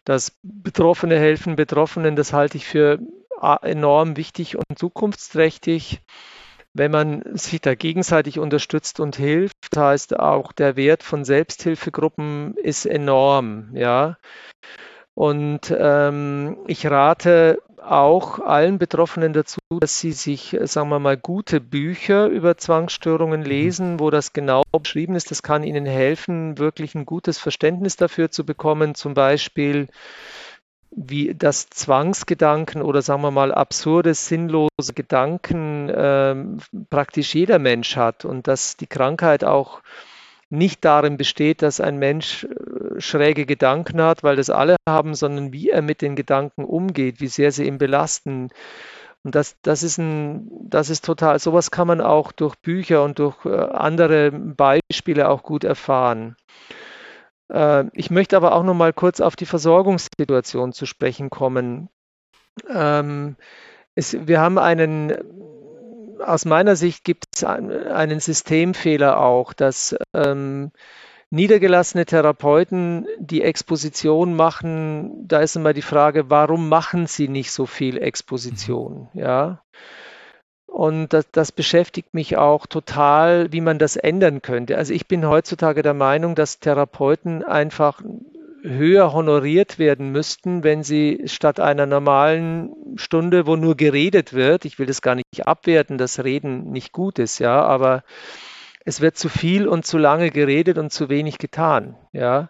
[0.06, 3.00] dass Betroffene helfen Betroffenen, das halte ich für
[3.64, 6.00] enorm wichtig und zukunftsträchtig
[6.76, 12.86] wenn man sich da gegenseitig unterstützt und hilft, heißt auch der Wert von Selbsthilfegruppen ist
[12.86, 14.18] enorm, ja.
[15.14, 21.62] Und ähm, ich rate auch allen Betroffenen dazu, dass sie sich, sagen wir mal, gute
[21.62, 23.46] Bücher über Zwangsstörungen mhm.
[23.46, 25.32] lesen, wo das genau beschrieben ist.
[25.32, 28.96] Das kann ihnen helfen, wirklich ein gutes Verständnis dafür zu bekommen.
[28.96, 29.88] Zum Beispiel
[30.96, 38.24] wie das Zwangsgedanken oder sagen wir mal absurde, sinnlose Gedanken ähm, praktisch jeder Mensch hat
[38.24, 39.82] und dass die Krankheit auch
[40.50, 45.52] nicht darin besteht, dass ein Mensch äh, schräge Gedanken hat, weil das alle haben, sondern
[45.52, 48.50] wie er mit den Gedanken umgeht, wie sehr sie ihn belasten.
[49.24, 53.20] Und das, das, ist ein, das ist total, sowas kann man auch durch Bücher und
[53.20, 56.38] durch äh, andere Beispiele auch gut erfahren.
[57.52, 61.90] Äh, ich möchte aber auch noch mal kurz auf die Versorgungssituation zu sprechen kommen.
[62.70, 63.36] Ähm,
[63.96, 65.14] es, wir haben einen,
[66.20, 70.72] aus meiner Sicht gibt es einen Systemfehler auch, dass ähm,
[71.30, 75.28] niedergelassene Therapeuten die Exposition machen.
[75.28, 79.10] Da ist immer die Frage, warum machen sie nicht so viel Exposition?
[79.14, 79.20] Mhm.
[79.20, 79.62] Ja.
[80.76, 84.78] Und das, das, beschäftigt mich auch total, wie man das ändern könnte.
[84.78, 88.02] Also ich bin heutzutage der Meinung, dass Therapeuten einfach
[88.62, 94.78] höher honoriert werden müssten, wenn sie statt einer normalen Stunde, wo nur geredet wird, ich
[94.78, 98.04] will das gar nicht abwerten, dass Reden nicht gut ist, ja, aber
[98.84, 102.50] es wird zu viel und zu lange geredet und zu wenig getan, ja.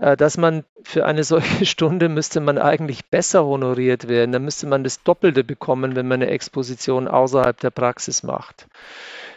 [0.00, 4.32] Äh, dass man für eine solche Stunde müsste man eigentlich besser honoriert werden.
[4.32, 8.66] Da müsste man das Doppelte bekommen, wenn man eine Exposition außerhalb der Praxis macht.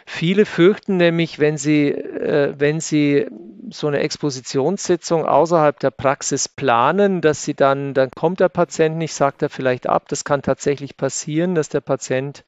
[0.06, 3.26] Viele fürchten nämlich, wenn sie, äh, wenn sie
[3.70, 9.14] so eine Expositionssitzung außerhalb der Praxis planen, dass sie dann, dann kommt der Patient nicht,
[9.14, 10.04] sagt er vielleicht ab.
[10.08, 12.44] Das kann tatsächlich passieren, dass der Patient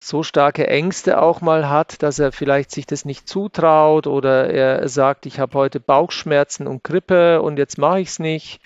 [0.00, 4.88] so starke Ängste auch mal hat, dass er vielleicht sich das nicht zutraut oder er
[4.88, 8.60] sagt, ich habe heute Bauchschmerzen und Grippe und jetzt mache ich es nicht.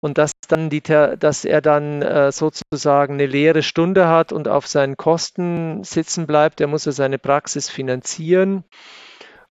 [0.00, 4.66] Und dass, dann die, dass er dann äh, sozusagen eine leere Stunde hat und auf
[4.66, 8.64] seinen Kosten sitzen bleibt, der muss ja seine Praxis finanzieren.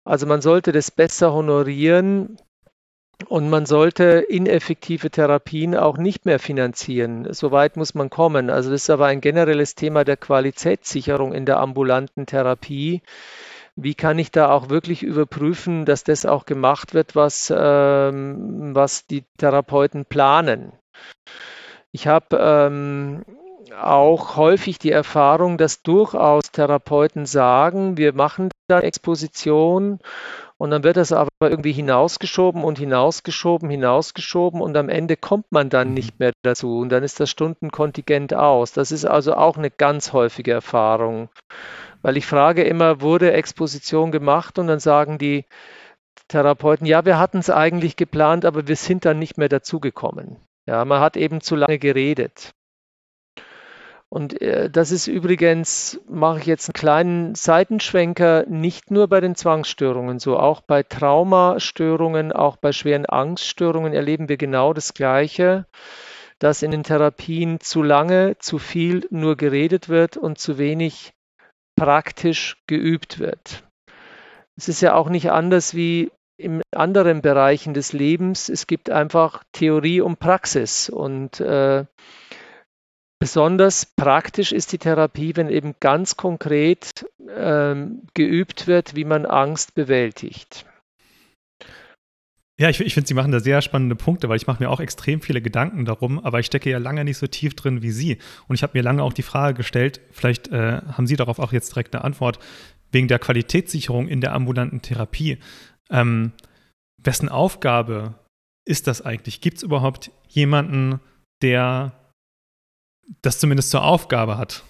[0.04, 2.36] Also man sollte das besser honorieren,
[3.28, 7.32] und man sollte ineffektive Therapien auch nicht mehr finanzieren.
[7.32, 8.50] So weit muss man kommen.
[8.50, 13.02] Also das ist aber ein generelles Thema der Qualitätssicherung in der ambulanten Therapie.
[13.76, 19.06] Wie kann ich da auch wirklich überprüfen, dass das auch gemacht wird, was, ähm, was
[19.06, 20.72] die Therapeuten planen?
[21.92, 23.24] Ich habe ähm,
[23.80, 29.98] auch häufig die Erfahrung, dass durchaus Therapeuten sagen, wir machen da Exposition
[30.60, 35.70] und dann wird das aber irgendwie hinausgeschoben und hinausgeschoben, hinausgeschoben und am Ende kommt man
[35.70, 35.94] dann mhm.
[35.94, 38.72] nicht mehr dazu und dann ist das Stundenkontingent aus.
[38.72, 41.30] Das ist also auch eine ganz häufige Erfahrung.
[42.02, 45.46] Weil ich frage immer, wurde Exposition gemacht und dann sagen die
[46.28, 50.36] Therapeuten, ja, wir hatten es eigentlich geplant, aber wir sind dann nicht mehr dazugekommen.
[50.68, 52.50] Ja, man hat eben zu lange geredet.
[54.12, 59.36] Und äh, das ist übrigens, mache ich jetzt einen kleinen Seitenschwenker, nicht nur bei den
[59.36, 65.66] Zwangsstörungen so, auch bei Traumastörungen, auch bei schweren Angststörungen erleben wir genau das Gleiche,
[66.40, 71.12] dass in den Therapien zu lange, zu viel nur geredet wird und zu wenig
[71.76, 73.62] praktisch geübt wird.
[74.56, 78.48] Es ist ja auch nicht anders wie in anderen Bereichen des Lebens.
[78.48, 81.84] Es gibt einfach Theorie und Praxis und äh,
[83.20, 89.74] Besonders praktisch ist die Therapie, wenn eben ganz konkret ähm, geübt wird, wie man Angst
[89.74, 90.64] bewältigt.
[92.58, 94.80] Ja, ich, ich finde, Sie machen da sehr spannende Punkte, weil ich mache mir auch
[94.80, 98.18] extrem viele Gedanken darum, aber ich stecke ja lange nicht so tief drin wie Sie.
[98.48, 101.52] Und ich habe mir lange auch die Frage gestellt, vielleicht äh, haben Sie darauf auch
[101.52, 102.38] jetzt direkt eine Antwort,
[102.90, 105.38] wegen der Qualitätssicherung in der ambulanten Therapie.
[105.90, 106.32] Ähm,
[106.96, 108.14] wessen Aufgabe
[108.66, 109.42] ist das eigentlich?
[109.42, 111.00] Gibt es überhaupt jemanden,
[111.42, 111.99] der
[113.22, 114.62] das zumindest zur Aufgabe hat.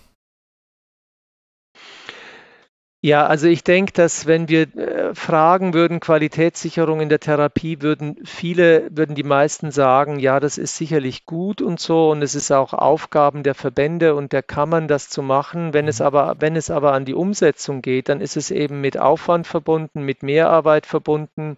[3.02, 8.16] Ja, also ich denke, dass wenn wir äh, fragen würden, Qualitätssicherung in der Therapie, würden
[8.24, 12.50] viele, würden die meisten sagen, ja, das ist sicherlich gut und so und es ist
[12.50, 15.72] auch Aufgaben der Verbände und der Kammern, das zu machen.
[15.72, 16.06] Wenn es mhm.
[16.06, 20.02] aber, wenn es aber an die Umsetzung geht, dann ist es eben mit Aufwand verbunden,
[20.02, 21.56] mit Mehrarbeit verbunden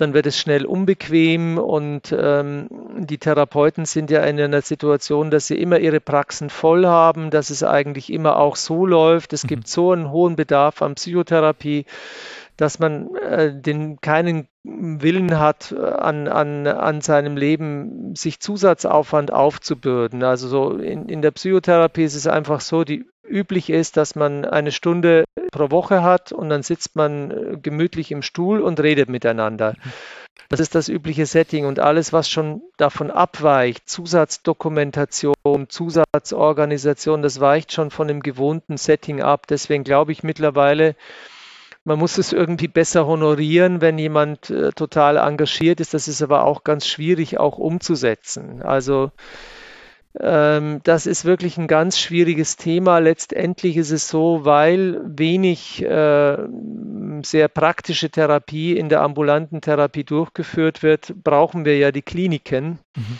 [0.00, 5.46] dann wird es schnell unbequem und ähm, die Therapeuten sind ja in einer Situation, dass
[5.46, 9.32] sie immer ihre Praxen voll haben, dass es eigentlich immer auch so läuft.
[9.32, 9.48] Es mhm.
[9.48, 11.86] gibt so einen hohen Bedarf an Psychotherapie,
[12.56, 19.32] dass man äh, den keinen Willen hat, äh, an, an, an seinem Leben sich Zusatzaufwand
[19.32, 20.22] aufzubürden.
[20.22, 24.44] Also so in, in der Psychotherapie ist es einfach so, die üblich ist, dass man
[24.44, 29.08] eine Stunde pro Woche hat und dann sitzt man äh, gemütlich im Stuhl und redet
[29.08, 29.74] miteinander.
[30.48, 37.72] Das ist das übliche Setting und alles, was schon davon abweicht, Zusatzdokumentation, Zusatzorganisation, das weicht
[37.72, 39.46] schon von dem gewohnten Setting ab.
[39.46, 40.96] Deswegen glaube ich mittlerweile,
[41.84, 45.94] man muss es irgendwie besser honorieren, wenn jemand äh, total engagiert ist.
[45.94, 48.60] Das ist aber auch ganz schwierig auch umzusetzen.
[48.60, 49.12] Also
[50.12, 52.98] das ist wirklich ein ganz schwieriges Thema.
[52.98, 56.36] Letztendlich ist es so, weil wenig äh,
[57.22, 62.80] sehr praktische Therapie in der ambulanten Therapie durchgeführt wird, brauchen wir ja die Kliniken.
[62.96, 63.18] Mhm.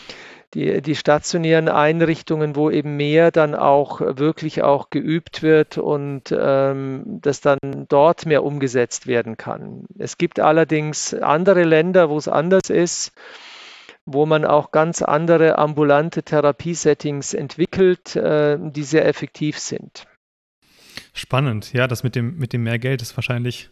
[0.52, 7.20] Die, die, stationären Einrichtungen, wo eben mehr dann auch wirklich auch geübt wird und ähm,
[7.22, 9.84] das dann dort mehr umgesetzt werden kann.
[9.96, 13.12] Es gibt allerdings andere Länder, wo es anders ist
[14.12, 20.06] wo man auch ganz andere ambulante Therapiesettings entwickelt, äh, die sehr effektiv sind.
[21.12, 23.70] Spannend, ja, das mit dem, mit dem mehr Geld ist wahrscheinlich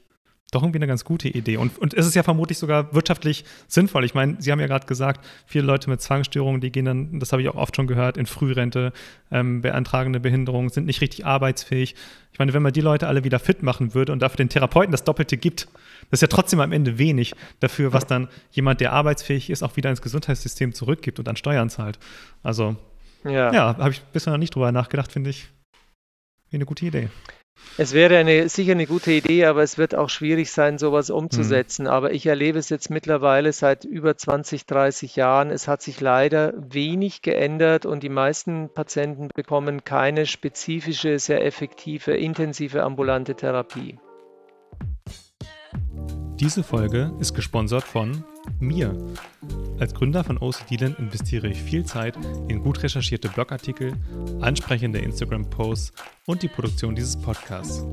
[0.50, 1.58] doch irgendwie eine ganz gute Idee.
[1.58, 4.04] Und, und es ist ja vermutlich sogar wirtschaftlich sinnvoll.
[4.04, 7.32] Ich meine, Sie haben ja gerade gesagt, viele Leute mit Zwangsstörungen, die gehen dann, das
[7.32, 8.92] habe ich auch oft schon gehört, in Frührente,
[9.30, 11.94] ähm, beantragen eine Behinderung, sind nicht richtig arbeitsfähig.
[12.32, 14.90] Ich meine, wenn man die Leute alle wieder fit machen würde und dafür den Therapeuten
[14.90, 15.68] das Doppelte gibt,
[16.10, 19.76] das ist ja trotzdem am Ende wenig dafür, was dann jemand, der arbeitsfähig ist, auch
[19.76, 21.98] wieder ins Gesundheitssystem zurückgibt und dann Steuern zahlt.
[22.42, 22.76] Also,
[23.24, 25.48] ja, ja habe ich bisher noch nicht drüber nachgedacht, finde ich.
[26.50, 27.10] Wie eine gute Idee.
[27.80, 31.84] Es wäre eine, sicher eine gute Idee, aber es wird auch schwierig sein, sowas umzusetzen.
[31.84, 31.90] Mhm.
[31.90, 35.50] Aber ich erlebe es jetzt mittlerweile seit über 20, 30 Jahren.
[35.50, 42.16] Es hat sich leider wenig geändert und die meisten Patienten bekommen keine spezifische, sehr effektive,
[42.16, 43.98] intensive ambulante Therapie.
[46.40, 48.22] Diese Folge ist gesponsert von
[48.60, 48.96] mir.
[49.80, 53.92] Als Gründer von OCDland investiere ich viel Zeit in gut recherchierte Blogartikel,
[54.40, 55.92] ansprechende Instagram-Posts
[56.26, 57.84] und die Produktion dieses Podcasts.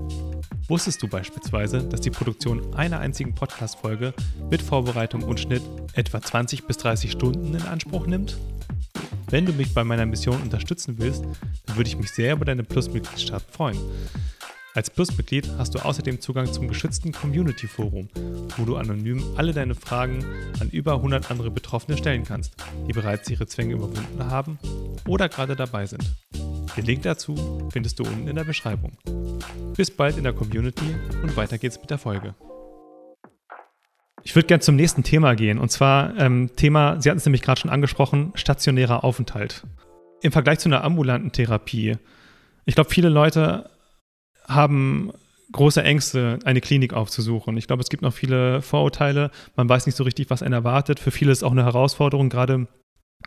[0.67, 4.13] Wusstest du beispielsweise, dass die Produktion einer einzigen Podcast-Folge
[4.51, 8.37] mit Vorbereitung und Schnitt etwa 20 bis 30 Stunden in Anspruch nimmt?
[9.31, 11.23] Wenn du mich bei meiner Mission unterstützen willst,
[11.65, 13.79] dann würde ich mich sehr über deine Plus-Mitgliedschaft freuen.
[14.75, 18.09] Als Plusmitglied hast du außerdem Zugang zum geschützten Community-Forum,
[18.57, 20.25] wo du anonym alle deine Fragen
[20.59, 24.59] an über 100 andere Betroffene stellen kannst, die bereits ihre Zwänge überwunden haben
[25.07, 26.03] oder gerade dabei sind.
[26.75, 28.97] Den Link dazu findest du unten in der Beschreibung.
[29.77, 32.35] Bis bald in der Community und weiter geht's mit der Folge.
[34.23, 37.43] Ich würde gerne zum nächsten Thema gehen und zwar ähm, Thema, Sie hatten es nämlich
[37.43, 39.63] gerade schon angesprochen, stationärer Aufenthalt.
[40.21, 41.95] Im Vergleich zu einer ambulanten Therapie.
[42.65, 43.69] Ich glaube, viele Leute
[44.47, 45.11] haben
[45.51, 47.55] große Ängste, eine Klinik aufzusuchen.
[47.57, 49.31] Ich glaube, es gibt noch viele Vorurteile.
[49.55, 50.99] Man weiß nicht so richtig, was einen erwartet.
[50.99, 52.67] Für viele ist es auch eine Herausforderung, gerade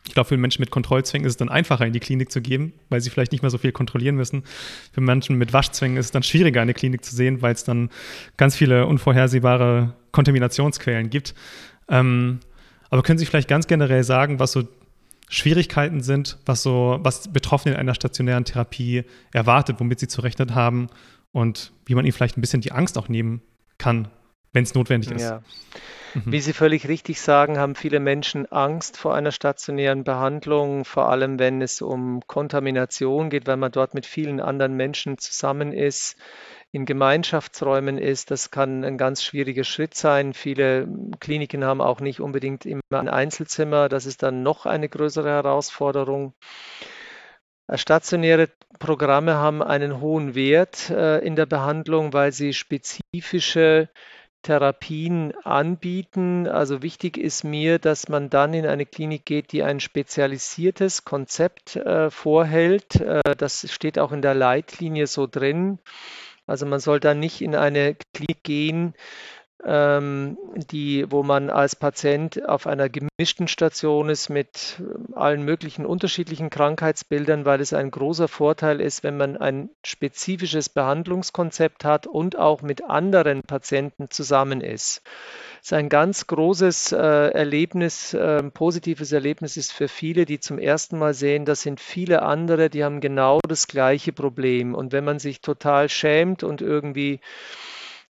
[0.06, 2.72] ich glaube, für Menschen mit Kontrollzwängen ist es dann einfacher, in die Klinik zu gehen,
[2.88, 4.44] weil sie vielleicht nicht mehr so viel kontrollieren müssen.
[4.92, 7.90] Für Menschen mit Waschzwängen ist es dann schwieriger, eine Klinik zu sehen, weil es dann
[8.36, 11.34] ganz viele unvorhersehbare Kontaminationsquellen gibt.
[11.88, 12.40] Ähm,
[12.90, 14.62] aber können Sie vielleicht ganz generell sagen, was so
[15.28, 20.54] Schwierigkeiten sind, was so, was Betroffene in einer stationären Therapie erwartet, womit sie zu rechnen
[20.54, 20.88] haben
[21.32, 23.42] und wie man ihnen vielleicht ein bisschen die Angst auch nehmen
[23.76, 24.08] kann,
[24.52, 25.22] wenn es notwendig ist.
[25.22, 25.42] Ja.
[26.14, 26.32] Mhm.
[26.32, 31.38] Wie Sie völlig richtig sagen, haben viele Menschen Angst vor einer stationären Behandlung, vor allem
[31.38, 36.16] wenn es um Kontamination geht, weil man dort mit vielen anderen Menschen zusammen ist
[36.72, 38.30] in Gemeinschaftsräumen ist.
[38.30, 40.34] Das kann ein ganz schwieriger Schritt sein.
[40.34, 40.88] Viele
[41.20, 43.88] Kliniken haben auch nicht unbedingt immer ein Einzelzimmer.
[43.88, 46.34] Das ist dann noch eine größere Herausforderung.
[47.74, 53.90] Stationäre Programme haben einen hohen Wert äh, in der Behandlung, weil sie spezifische
[54.42, 56.46] Therapien anbieten.
[56.46, 61.76] Also wichtig ist mir, dass man dann in eine Klinik geht, die ein spezialisiertes Konzept
[61.76, 62.96] äh, vorhält.
[62.96, 65.78] Äh, das steht auch in der Leitlinie so drin.
[66.48, 68.94] Also man soll dann nicht in eine Klinik gehen,
[69.64, 76.48] die, wo man als Patient auf einer gemischten Station ist mit ähm, allen möglichen unterschiedlichen
[76.48, 82.62] Krankheitsbildern, weil es ein großer Vorteil ist, wenn man ein spezifisches Behandlungskonzept hat und auch
[82.62, 85.02] mit anderen Patienten zusammen ist.
[85.60, 90.60] Es ist ein ganz großes äh, Erlebnis, äh, positives Erlebnis ist für viele, die zum
[90.60, 94.76] ersten Mal sehen, das sind viele andere, die haben genau das gleiche Problem.
[94.76, 97.20] Und wenn man sich total schämt und irgendwie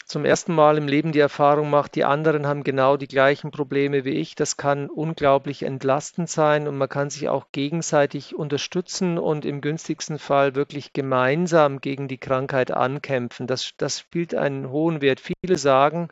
[0.08, 4.06] zum ersten Mal im Leben die Erfahrung macht, die anderen haben genau die gleichen Probleme
[4.06, 4.36] wie ich.
[4.36, 10.18] Das kann unglaublich entlastend sein und man kann sich auch gegenseitig unterstützen und im günstigsten
[10.18, 13.48] Fall wirklich gemeinsam gegen die Krankheit ankämpfen.
[13.48, 15.20] Das, das spielt einen hohen Wert.
[15.20, 16.08] Viele sagen,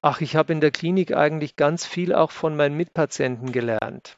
[0.00, 4.16] ach, ich habe in der Klinik eigentlich ganz viel auch von meinen Mitpatienten gelernt.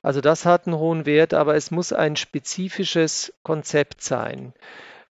[0.00, 4.54] Also das hat einen hohen Wert, aber es muss ein spezifisches Konzept sein.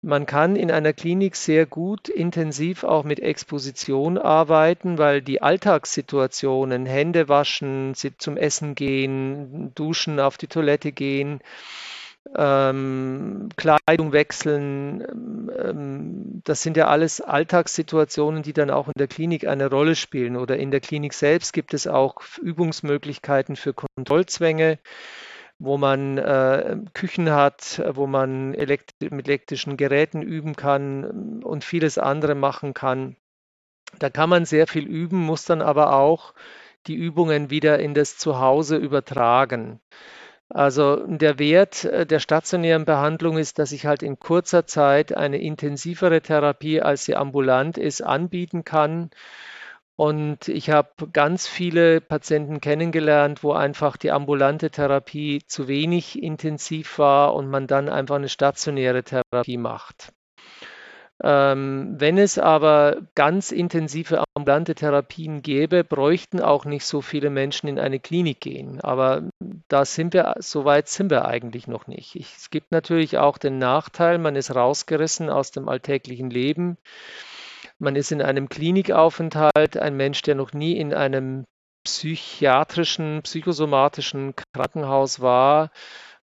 [0.07, 6.85] Man kann in einer Klinik sehr gut intensiv auch mit Exposition arbeiten, weil die Alltagssituationen,
[6.85, 11.41] Hände waschen, zum Essen gehen, duschen, auf die Toilette gehen,
[12.37, 19.47] ähm, Kleidung wechseln, ähm, das sind ja alles Alltagssituationen, die dann auch in der Klinik
[19.47, 20.37] eine Rolle spielen.
[20.37, 24.79] Oder in der Klinik selbst gibt es auch Übungsmöglichkeiten für Kontrollzwänge
[25.59, 31.99] wo man äh, Küchen hat, wo man elekt mit elektrischen Geräten üben kann und vieles
[31.99, 33.17] andere machen kann.
[33.99, 36.35] Da kann man sehr viel üben, muss dann aber auch
[36.87, 39.81] die Übungen wieder in das Zuhause übertragen.
[40.49, 45.39] Also der Wert äh, der stationären Behandlung ist, dass ich halt in kurzer Zeit eine
[45.41, 49.11] intensivere Therapie, als sie ambulant ist, anbieten kann
[49.97, 56.99] und ich habe ganz viele Patienten kennengelernt, wo einfach die ambulante Therapie zu wenig intensiv
[56.99, 60.13] war und man dann einfach eine stationäre Therapie macht.
[61.23, 67.69] Ähm, wenn es aber ganz intensive ambulante Therapien gäbe, bräuchten auch nicht so viele Menschen
[67.69, 68.81] in eine Klinik gehen.
[68.81, 69.23] Aber
[69.69, 72.17] da sind wir, so weit sind wir eigentlich noch nicht.
[72.17, 76.79] Ich, es gibt natürlich auch den Nachteil, man ist rausgerissen aus dem alltäglichen Leben.
[77.79, 81.45] Man ist in einem Klinikaufenthalt, ein Mensch, der noch nie in einem
[81.85, 85.71] psychiatrischen, psychosomatischen Krankenhaus war,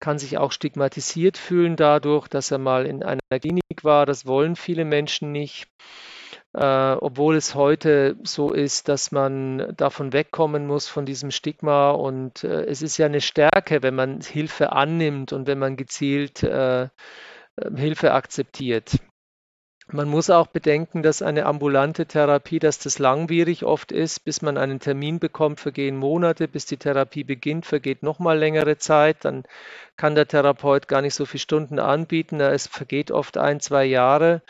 [0.00, 4.06] kann sich auch stigmatisiert fühlen dadurch, dass er mal in einer Klinik war.
[4.06, 5.68] Das wollen viele Menschen nicht.
[6.54, 11.90] Äh, obwohl es heute so ist, dass man davon wegkommen muss, von diesem Stigma.
[11.90, 16.42] Und äh, es ist ja eine Stärke, wenn man Hilfe annimmt und wenn man gezielt
[16.42, 16.88] äh,
[17.74, 18.98] Hilfe akzeptiert.
[19.90, 24.58] Man muss auch bedenken, dass eine ambulante Therapie, dass das langwierig oft ist, bis man
[24.58, 29.44] einen Termin bekommt, vergehen Monate, bis die Therapie beginnt, vergeht nochmal längere Zeit, dann
[29.96, 34.42] kann der Therapeut gar nicht so viele Stunden anbieten, es vergeht oft ein, zwei Jahre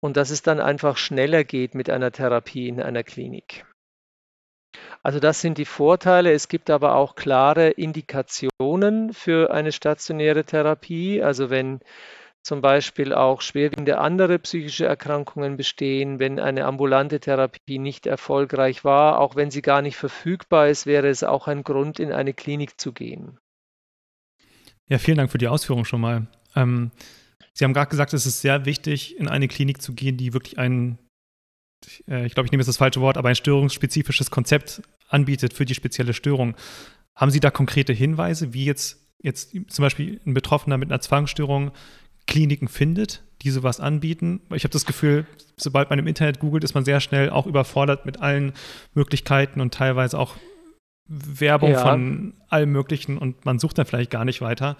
[0.00, 3.66] und dass es dann einfach schneller geht mit einer Therapie in einer Klinik.
[5.02, 6.32] Also das sind die Vorteile.
[6.32, 11.22] Es gibt aber auch klare Indikationen für eine stationäre Therapie.
[11.22, 11.80] Also wenn
[12.42, 19.18] zum Beispiel auch schwerwiegende andere psychische Erkrankungen bestehen, wenn eine ambulante Therapie nicht erfolgreich war,
[19.18, 22.80] auch wenn sie gar nicht verfügbar ist, wäre es auch ein Grund, in eine Klinik
[22.80, 23.38] zu gehen.
[24.88, 26.26] Ja, vielen Dank für die Ausführung schon mal.
[26.56, 26.90] Ähm,
[27.52, 30.58] Sie haben gerade gesagt, es ist sehr wichtig, in eine Klinik zu gehen, die wirklich
[30.58, 30.98] ein,
[32.08, 35.64] äh, ich glaube, ich nehme jetzt das falsche Wort, aber ein störungsspezifisches Konzept anbietet für
[35.64, 36.56] die spezielle Störung.
[37.14, 41.72] Haben Sie da konkrete Hinweise, wie jetzt, jetzt zum Beispiel ein Betroffener mit einer Zwangsstörung
[42.30, 44.40] Kliniken findet, die sowas anbieten.
[44.54, 45.26] Ich habe das Gefühl,
[45.56, 48.54] sobald man im Internet googelt, ist man sehr schnell auch überfordert mit allen
[48.94, 50.36] Möglichkeiten und teilweise auch
[51.08, 51.80] Werbung ja.
[51.80, 54.76] von allem Möglichen und man sucht dann vielleicht gar nicht weiter.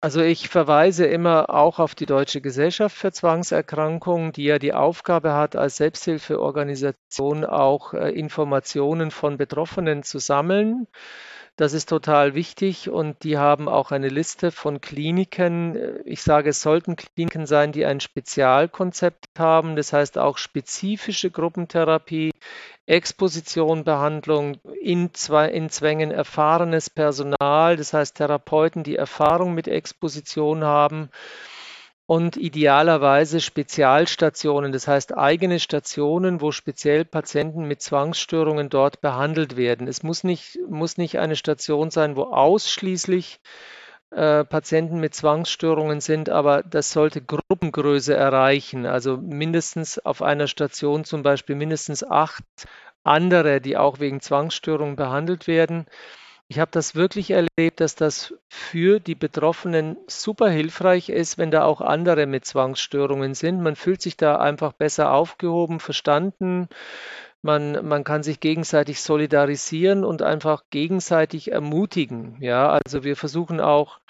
[0.00, 5.34] Also ich verweise immer auch auf die Deutsche Gesellschaft für Zwangserkrankungen, die ja die Aufgabe
[5.34, 10.86] hat, als Selbsthilfeorganisation auch äh, Informationen von Betroffenen zu sammeln.
[11.58, 15.76] Das ist total wichtig und die haben auch eine Liste von Kliniken.
[16.04, 22.30] Ich sage, es sollten Kliniken sein, die ein Spezialkonzept haben, das heißt auch spezifische Gruppentherapie,
[22.86, 25.10] Exposition, Behandlung in,
[25.50, 31.10] in Zwängen erfahrenes Personal, das heißt Therapeuten, die Erfahrung mit Exposition haben
[32.08, 39.86] und idealerweise Spezialstationen, das heißt eigene Stationen, wo speziell Patienten mit Zwangsstörungen dort behandelt werden.
[39.86, 43.40] Es muss nicht, muss nicht eine Station sein, wo ausschließlich
[44.10, 48.86] äh, Patienten mit Zwangsstörungen sind, aber das sollte Gruppengröße erreichen.
[48.86, 52.44] Also mindestens auf einer Station zum Beispiel mindestens acht
[53.04, 55.84] andere, die auch wegen Zwangsstörungen behandelt werden.
[56.50, 61.64] Ich habe das wirklich erlebt, dass das für die Betroffenen super hilfreich ist, wenn da
[61.64, 63.60] auch andere mit Zwangsstörungen sind.
[63.60, 66.68] Man fühlt sich da einfach besser aufgehoben, verstanden.
[67.42, 72.38] Man, man kann sich gegenseitig solidarisieren und einfach gegenseitig ermutigen.
[72.40, 74.00] Ja, also wir versuchen auch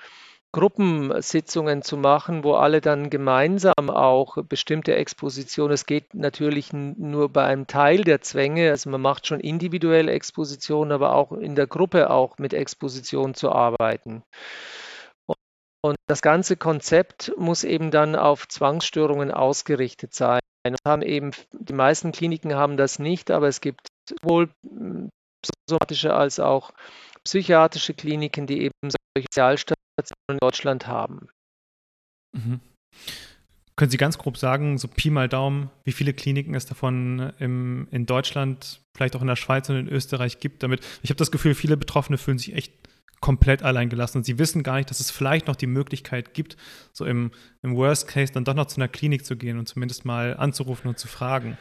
[0.53, 7.45] Gruppensitzungen zu machen, wo alle dann gemeinsam auch bestimmte Expositionen, es geht natürlich nur bei
[7.45, 12.11] einem Teil der Zwänge, also man macht schon individuelle Expositionen, aber auch in der Gruppe
[12.11, 14.23] auch mit Exposition zu arbeiten.
[15.81, 20.41] Und das ganze Konzept muss eben dann auf Zwangsstörungen ausgerichtet sein.
[20.67, 24.51] Und haben eben, die meisten Kliniken haben das nicht, aber es gibt sowohl
[25.69, 26.73] somatische als auch
[27.29, 31.29] psychiatrische Kliniken, die eben solche Sozialstationen in Deutschland haben.
[32.33, 32.61] Mhm.
[33.77, 37.87] Können Sie ganz grob sagen, so Pi mal Daumen, wie viele Kliniken es davon im,
[37.91, 40.63] in Deutschland, vielleicht auch in der Schweiz und in Österreich gibt?
[40.63, 42.73] Damit ich habe das Gefühl, viele Betroffene fühlen sich echt
[43.21, 46.57] komplett allein gelassen und sie wissen gar nicht, dass es vielleicht noch die Möglichkeit gibt,
[46.93, 47.31] so im,
[47.63, 50.89] im Worst Case dann doch noch zu einer Klinik zu gehen und zumindest mal anzurufen
[50.89, 51.59] und zu fragen.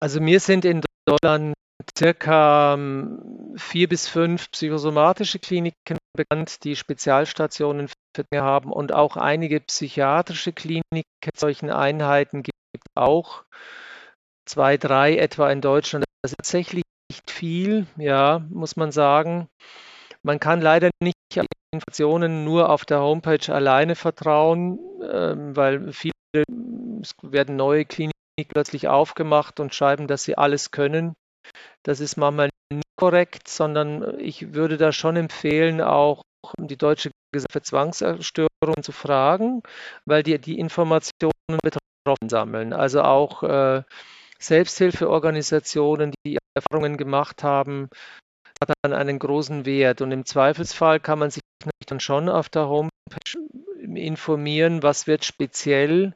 [0.00, 1.54] Also mir sind in Deutschland
[1.96, 9.16] circa ähm, vier bis fünf psychosomatische Kliniken bekannt, die Spezialstationen für Dinge haben und auch
[9.16, 11.04] einige psychiatrische Kliniken,
[11.36, 13.44] solchen Einheiten gibt es auch
[14.46, 16.04] zwei, drei etwa in Deutschland.
[16.22, 19.48] Das ist tatsächlich nicht viel, ja, muss man sagen.
[20.22, 21.14] Man kann leider nicht
[21.72, 26.14] Informationen nur auf der Homepage alleine vertrauen, ähm, weil viele
[27.02, 28.14] es werden neue Kliniken
[28.48, 31.14] plötzlich aufgemacht und schreiben, dass sie alles können.
[31.82, 36.22] Das ist manchmal nicht korrekt, sondern ich würde da schon empfehlen, auch
[36.58, 39.62] die Deutsche Gesellschaft für Zwangserstörungen zu fragen,
[40.06, 41.32] weil die die Informationen
[41.62, 42.72] betroffen sammeln.
[42.72, 43.82] Also auch äh,
[44.38, 47.90] Selbsthilfeorganisationen, die Erfahrungen gemacht haben,
[48.60, 50.00] hat dann einen großen Wert.
[50.00, 51.42] Und im Zweifelsfall kann man sich
[51.86, 52.90] dann schon auf der Homepage
[53.94, 56.14] informieren, was wird speziell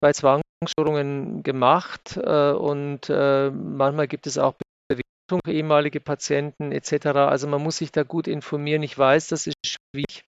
[0.00, 4.54] bei Zwangsstörungen gemacht äh, und äh, manchmal gibt es auch
[4.88, 7.06] Bewertung ehemalige Patienten etc.
[7.06, 8.82] Also man muss sich da gut informieren.
[8.82, 10.24] Ich weiß, das ist schwierig,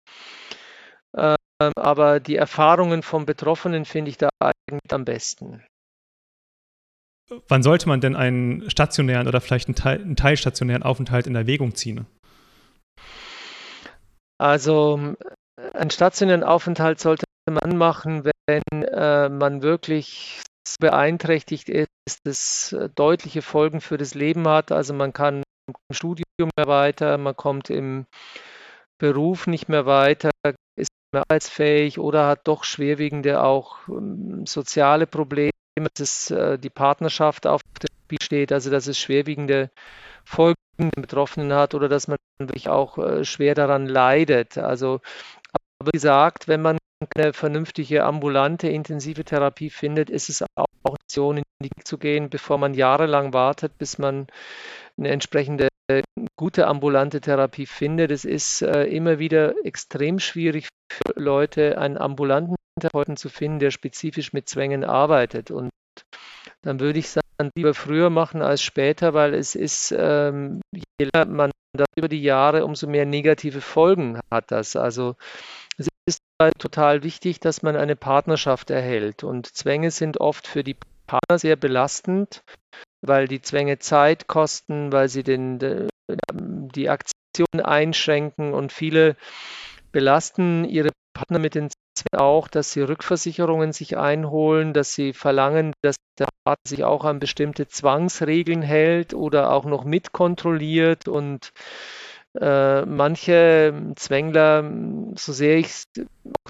[1.16, 1.36] äh,
[1.76, 5.64] aber die Erfahrungen von Betroffenen finde ich da eigentlich am besten.
[7.48, 11.76] Wann sollte man denn einen stationären oder vielleicht einen, Teil, einen teilstationären Aufenthalt in Erwägung
[11.76, 12.08] ziehen?
[14.40, 15.16] Also
[15.74, 20.42] einen stationären Aufenthalt sollte man machen, wenn äh, man wirklich
[20.80, 24.72] beeinträchtigt ist, dass es deutliche Folgen für das Leben hat.
[24.72, 26.26] Also man kann im Studium
[26.58, 28.06] mehr weiter, man kommt im
[28.98, 30.32] Beruf nicht mehr weiter,
[30.76, 35.52] ist nicht mehr arbeitsfähig oder hat doch schwerwiegende auch ähm, soziale Probleme
[35.94, 39.72] dass äh, die Partnerschaft auf dem Spiel steht, also dass es schwerwiegende
[40.26, 44.58] Folgen den Betroffenen hat oder dass man wirklich auch äh, schwer daran leidet.
[44.58, 45.02] Also,
[45.52, 46.78] aber wie gesagt, wenn man
[47.16, 52.30] eine vernünftige ambulante intensive Therapie findet, ist es auch eine Option, in die zu gehen,
[52.30, 54.28] bevor man jahrelang wartet, bis man
[54.98, 55.70] eine entsprechende
[56.36, 58.12] gute ambulante Therapie findet.
[58.12, 63.72] Es ist äh, immer wieder extrem schwierig für Leute, einen ambulanten Therapeuten zu finden, der
[63.72, 65.52] spezifisch mit Zwängen arbeitet.
[65.52, 65.70] Und
[66.62, 71.26] dann würde ich sagen, lieber früher machen als später, weil es ist, ähm, je länger
[71.26, 74.76] man das über die Jahre, umso mehr negative Folgen hat das.
[74.76, 75.16] Also
[76.10, 79.24] ist halt total wichtig, dass man eine Partnerschaft erhält.
[79.24, 82.44] Und Zwänge sind oft für die Partner sehr belastend,
[83.02, 85.60] weil die Zwänge Zeit kosten, weil sie den,
[86.32, 89.16] die Aktion einschränken und viele
[89.92, 91.70] belasten ihre Partner mit den
[92.14, 97.20] auch, dass sie Rückversicherungen sich einholen, dass sie verlangen, dass der Partner sich auch an
[97.20, 101.52] bestimmte Zwangsregeln hält oder auch noch mitkontrolliert und
[102.38, 104.72] äh, manche Zwängler,
[105.16, 105.84] so sehr ich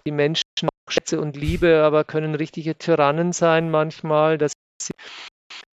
[0.06, 0.44] die Menschen
[0.90, 4.94] schätze und liebe, aber können richtige Tyrannen sein manchmal, dass sie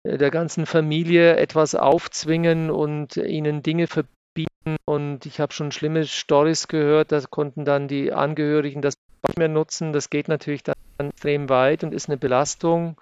[0.06, 4.78] der ganzen Familie etwas aufzwingen und ihnen Dinge verbieten.
[4.86, 8.96] Und ich habe schon schlimme Stories gehört, da konnten dann die Angehörigen das
[9.26, 9.94] nicht mehr nutzen.
[9.94, 13.00] Das geht natürlich dann extrem weit und ist eine Belastung.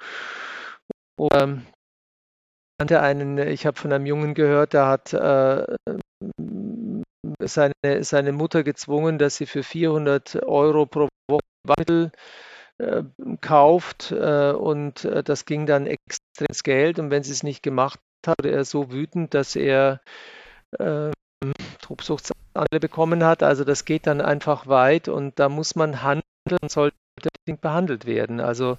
[1.18, 1.62] Oder
[2.80, 5.66] einen, ich habe von einem Jungen gehört, der hat äh,
[7.47, 12.11] seine, seine Mutter gezwungen, dass sie für 400 Euro pro Woche Wandel
[12.77, 13.03] äh,
[13.41, 17.61] kauft äh, und äh, das ging dann extrem ins Geld und wenn sie es nicht
[17.63, 20.01] gemacht hat, wurde er so wütend, dass er
[20.79, 21.11] äh,
[21.81, 23.43] Tobsuchtsanfälle bekommen hat.
[23.43, 26.23] Also das geht dann einfach weit und da muss man handeln
[26.61, 26.95] und sollte
[27.61, 28.39] behandelt werden.
[28.39, 28.77] Also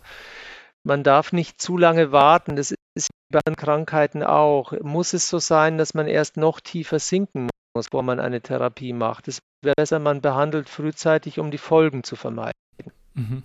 [0.85, 2.57] man darf nicht zu lange warten.
[2.57, 4.73] Das ist bei Krankheiten auch.
[4.81, 8.93] Muss es so sein, dass man erst noch tiefer sinken muss, bevor man eine Therapie
[8.93, 9.29] macht?
[9.29, 12.53] Es wäre besser, man behandelt frühzeitig, um die Folgen zu vermeiden.
[13.15, 13.43] Mhm.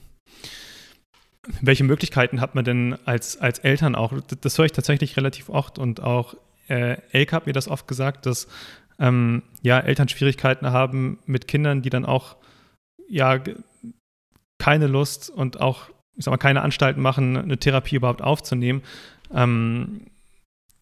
[1.62, 4.14] Welche Möglichkeiten hat man denn als, als Eltern auch?
[4.42, 6.36] Das höre ich tatsächlich relativ oft und auch
[6.68, 8.48] äh, Elke hat mir das oft gesagt, dass
[9.00, 12.36] ähm, ja, Eltern Schwierigkeiten haben mit Kindern, die dann auch
[13.08, 13.40] ja
[14.58, 18.82] keine Lust und auch, ich sag mal, keine Anstalten machen, eine Therapie überhaupt aufzunehmen.
[19.34, 20.08] Ähm,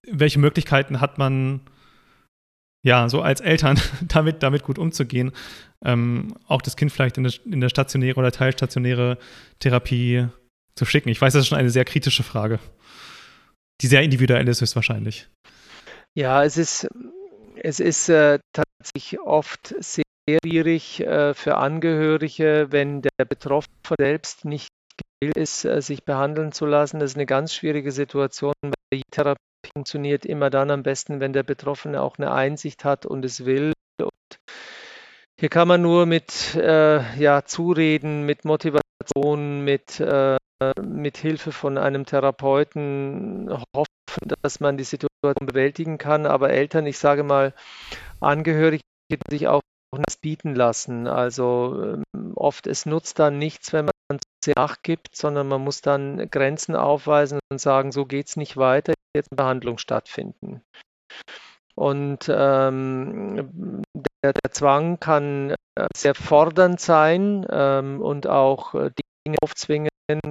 [0.07, 1.61] welche Möglichkeiten hat man,
[2.85, 5.31] ja, so als Eltern damit, damit gut umzugehen,
[5.83, 9.17] ähm, auch das Kind vielleicht in, eine, in der stationäre oder teilstationäre
[9.59, 10.27] Therapie
[10.75, 11.09] zu schicken?
[11.09, 12.59] Ich weiß, das ist schon eine sehr kritische Frage,
[13.81, 15.27] die sehr individuell ist, höchstwahrscheinlich.
[16.13, 16.87] Ja, es ist
[17.61, 20.03] es ist äh, tatsächlich oft sehr
[20.43, 24.69] schwierig äh, für Angehörige, wenn der Betroffene selbst nicht
[25.19, 26.99] gewillt ist, äh, sich behandeln zu lassen.
[26.99, 31.33] Das ist eine ganz schwierige Situation, weil die Therapie funktioniert immer dann am besten, wenn
[31.33, 33.73] der Betroffene auch eine Einsicht hat und es will.
[34.01, 34.39] Und
[35.39, 40.37] hier kann man nur mit äh, ja, Zureden, mit Motivation, mit, äh,
[40.81, 46.25] mit Hilfe von einem Therapeuten hoffen, dass man die Situation bewältigen kann.
[46.25, 47.53] Aber Eltern, ich sage mal,
[48.19, 48.83] Angehörige
[49.29, 49.61] sich auch
[50.03, 51.07] das bieten lassen.
[51.07, 51.81] Also
[52.13, 56.75] ähm, oft es nutzt dann nichts, wenn man sehr nachgibt, sondern man muss dann Grenzen
[56.75, 60.61] aufweisen und sagen, so geht es nicht weiter, jetzt eine Behandlung stattfinden.
[61.75, 63.83] Und ähm,
[64.23, 68.91] der, der, Zwang kann äh, sehr fordernd sein ähm, und auch äh,
[69.25, 70.21] Dinge aufzwingen äh,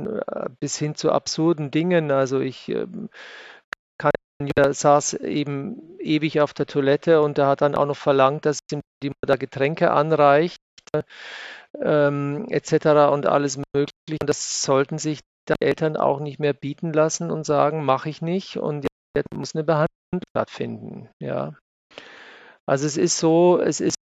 [0.61, 2.11] bis hin zu absurden Dingen.
[2.11, 3.11] Also ich ähm,
[4.57, 8.59] der saß eben ewig auf der Toilette und er hat dann auch noch verlangt, dass
[8.73, 10.61] ihm die Mutter Getränke anreicht,
[11.81, 13.13] ähm, etc.
[13.13, 14.19] und alles Mögliche.
[14.21, 18.23] Und das sollten sich die Eltern auch nicht mehr bieten lassen und sagen, mache ich
[18.23, 18.87] nicht und
[19.17, 21.09] jetzt muss eine Behandlung stattfinden.
[21.21, 21.55] Ja.
[22.67, 23.97] Also es ist so, es ist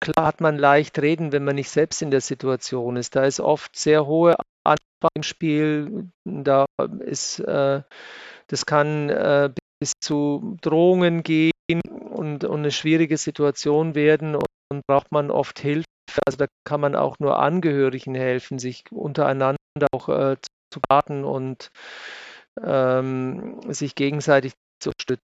[0.00, 3.16] klar hat man leicht reden, wenn man nicht selbst in der Situation ist.
[3.16, 6.08] Da ist oft sehr hohe Anspannung im Spiel.
[6.24, 6.66] Da
[7.00, 7.82] ist, äh,
[8.46, 11.52] das kann äh, bis zu Drohungen gehen
[12.10, 15.84] und, und, eine schwierige Situation werden und, und braucht man oft Hilfe.
[16.26, 19.58] Also da kann man auch nur Angehörigen helfen, sich untereinander
[19.92, 20.36] auch äh,
[20.70, 21.70] zu beraten und
[22.62, 25.22] ähm, sich gegenseitig zu stützen.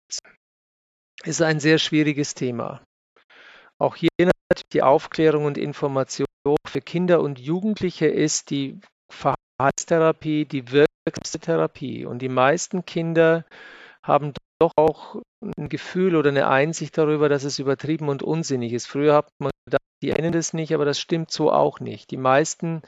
[1.25, 2.81] Ist ein sehr schwieriges Thema.
[3.79, 6.27] Auch hier natürlich die Aufklärung und Information
[6.67, 8.81] für Kinder und Jugendliche ist die
[9.11, 12.07] Verhaltenstherapie die wirksamste Therapie.
[12.07, 13.45] Und die meisten Kinder
[14.03, 15.17] haben doch auch
[15.57, 18.87] ein Gefühl oder eine Einsicht darüber, dass es übertrieben und unsinnig ist.
[18.87, 22.11] Früher hat man gedacht, die kennen das nicht, aber das stimmt so auch nicht.
[22.11, 22.83] Die meisten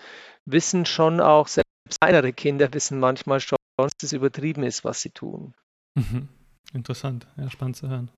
[0.46, 5.10] wissen schon auch, selbst kleinere Kinder wissen manchmal schon, dass es übertrieben ist, was sie
[5.10, 5.54] tun.
[5.94, 6.28] Mhm.
[6.72, 8.10] Interessant, ja, spannend zu hören.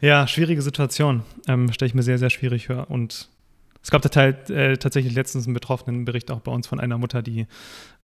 [0.00, 1.22] Ja, schwierige Situation.
[1.46, 2.90] Ähm, Stelle ich mir sehr, sehr schwierig vor.
[2.90, 3.28] Und
[3.82, 7.22] es gab da äh, tatsächlich letztens einen betroffenen Bericht auch bei uns von einer Mutter,
[7.22, 7.46] die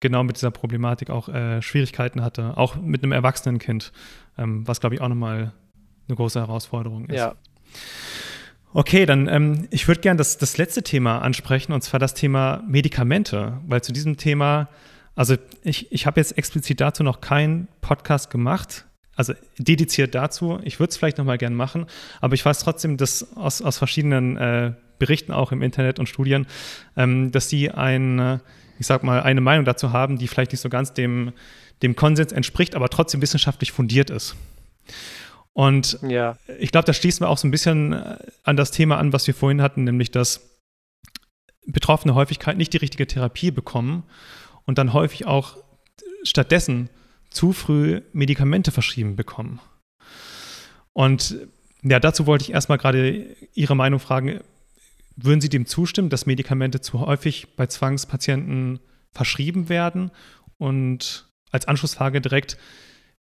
[0.01, 3.93] genau mit dieser Problematik auch äh, Schwierigkeiten hatte, auch mit einem erwachsenen Kind,
[4.37, 5.53] ähm, was, glaube ich, auch nochmal
[6.09, 7.17] eine große Herausforderung ist.
[7.17, 7.35] Ja.
[8.73, 12.63] Okay, dann ähm, ich würde gerne das, das letzte Thema ansprechen, und zwar das Thema
[12.69, 14.69] Medikamente, weil zu diesem Thema,
[15.15, 20.61] also ich, ich habe jetzt explizit dazu noch keinen Podcast gemacht, also dediziert dazu.
[20.63, 21.87] Ich würde es vielleicht nochmal gern machen,
[22.21, 26.47] aber ich weiß trotzdem, dass aus, aus verschiedenen äh, Berichten auch im Internet und Studien,
[26.97, 28.41] ähm, dass die ein,
[28.79, 31.33] ich sag mal, eine Meinung dazu haben, die vielleicht nicht so ganz dem,
[31.83, 34.37] dem Konsens entspricht, aber trotzdem wissenschaftlich fundiert ist.
[35.57, 36.37] Und ja.
[36.59, 39.27] ich glaube, da schließen wir auch so ein bisschen äh, an das Thema an, was
[39.27, 40.51] wir vorhin hatten, nämlich dass
[41.67, 44.03] Betroffene Häufigkeit nicht die richtige Therapie bekommen
[44.67, 45.57] und dann häufig auch
[46.25, 46.91] stattdessen
[47.31, 49.61] zu früh Medikamente verschrieben bekommen.
[50.93, 51.39] Und
[51.83, 54.41] ja, dazu wollte ich erstmal gerade Ihre Meinung fragen.
[55.17, 58.79] Würden Sie dem zustimmen, dass Medikamente zu häufig bei Zwangspatienten
[59.11, 60.11] verschrieben werden?
[60.59, 62.59] Und als Anschlussfrage direkt,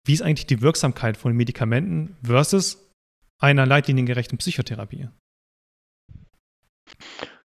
[0.05, 2.91] wie ist eigentlich die Wirksamkeit von Medikamenten versus
[3.39, 5.09] einer leitliniengerechten Psychotherapie?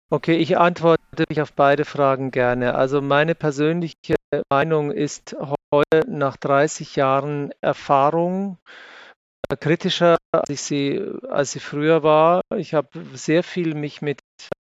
[0.09, 2.75] Okay, ich antworte auf beide Fragen gerne.
[2.75, 4.15] Also meine persönliche
[4.49, 5.35] Meinung ist
[5.73, 8.57] heute nach 30 Jahren Erfahrung
[9.49, 12.41] äh, kritischer, als ich sie, als sie früher war.
[12.55, 14.19] Ich habe sehr viel mich mit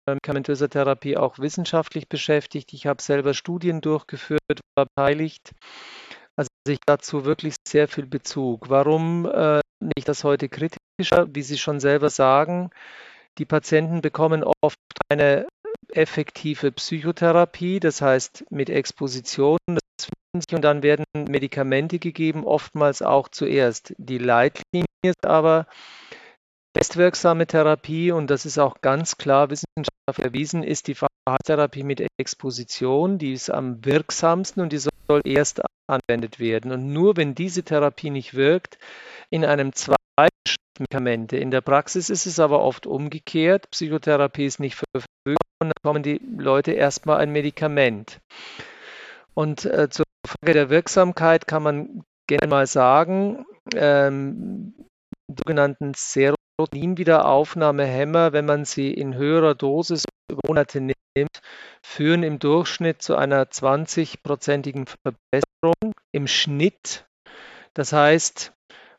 [0.07, 2.73] medikamentöser Therapie auch wissenschaftlich beschäftigt.
[2.73, 5.53] Ich habe selber Studien durchgeführt, war beteiligt.
[6.43, 8.69] Also ich dazu wirklich sehr viel Bezug.
[8.69, 9.61] Warum äh,
[9.97, 11.29] nicht das heute kritischer?
[11.33, 12.71] Wie Sie schon selber sagen,
[13.39, 14.79] die Patienten bekommen oft
[15.09, 15.47] eine
[15.89, 19.59] effektive Psychotherapie, das heißt mit Exposition.
[19.69, 23.95] und dann werden Medikamente gegeben, oftmals auch zuerst.
[23.99, 25.67] Die Leitlinie ist aber
[26.73, 33.19] bestwirksame Therapie und das ist auch ganz klar wissenschaftlich erwiesen, ist die Verhaltenstherapie mit Exposition,
[33.19, 35.63] die ist am wirksamsten und die soll erst
[35.93, 36.73] anwendet werden.
[36.73, 38.79] Und nur wenn diese Therapie nicht wirkt,
[39.31, 39.99] in einem zweiten
[40.79, 41.37] Medikamente.
[41.37, 43.71] In der Praxis ist es aber oft umgekehrt.
[43.71, 48.21] Psychotherapie ist nicht verfügbar und dann bekommen die Leute erstmal ein Medikament.
[49.35, 54.75] Und äh, zur Frage der Wirksamkeit kann man gerne mal sagen, ähm,
[55.29, 60.03] sogenannten Serotonin-Wiederaufnahmehämmer, wenn man sie in höherer Dosis
[60.47, 61.41] Monate nimmt,
[61.83, 67.07] führen im Durchschnitt zu einer 20-prozentigen Verbesserung im Schnitt.
[67.75, 68.53] Das heißt,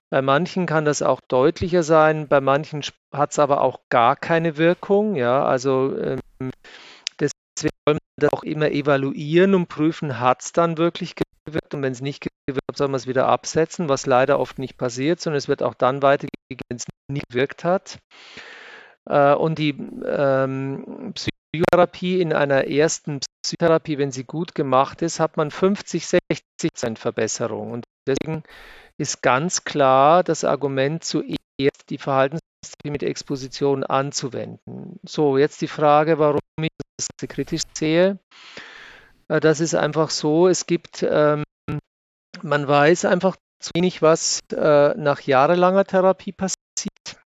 [0.10, 4.58] bei manchen kann das auch deutlicher sein, bei manchen hat es aber auch gar keine
[4.58, 5.16] Wirkung.
[5.16, 6.20] Ja, also ähm,
[7.20, 11.82] deswegen soll man das auch immer evaluieren und prüfen, hat es dann wirklich gewirkt und
[11.82, 15.20] wenn es nicht gewirkt hat, soll man es wieder absetzen, was leider oft nicht passiert,
[15.20, 17.98] sondern es wird auch dann weitergegeben, wenn es nicht gewirkt hat.
[19.06, 19.70] Äh, und die
[20.06, 26.44] ähm, Psychotherapie in einer ersten Psychotherapie, wenn sie gut gemacht ist, hat man 50, 60
[26.60, 27.72] Prozent Verbesserung.
[27.72, 28.44] Und deswegen
[28.98, 35.00] ist ganz klar das Argument, zuerst die Verhaltenstherapie mit Exposition anzuwenden.
[35.04, 38.20] So, jetzt die Frage, warum ich das kritisch sehe.
[39.28, 41.44] Äh, das ist einfach so, es gibt, ähm,
[42.42, 47.23] man weiß einfach zu wenig, was äh, nach jahrelanger Therapie passiert.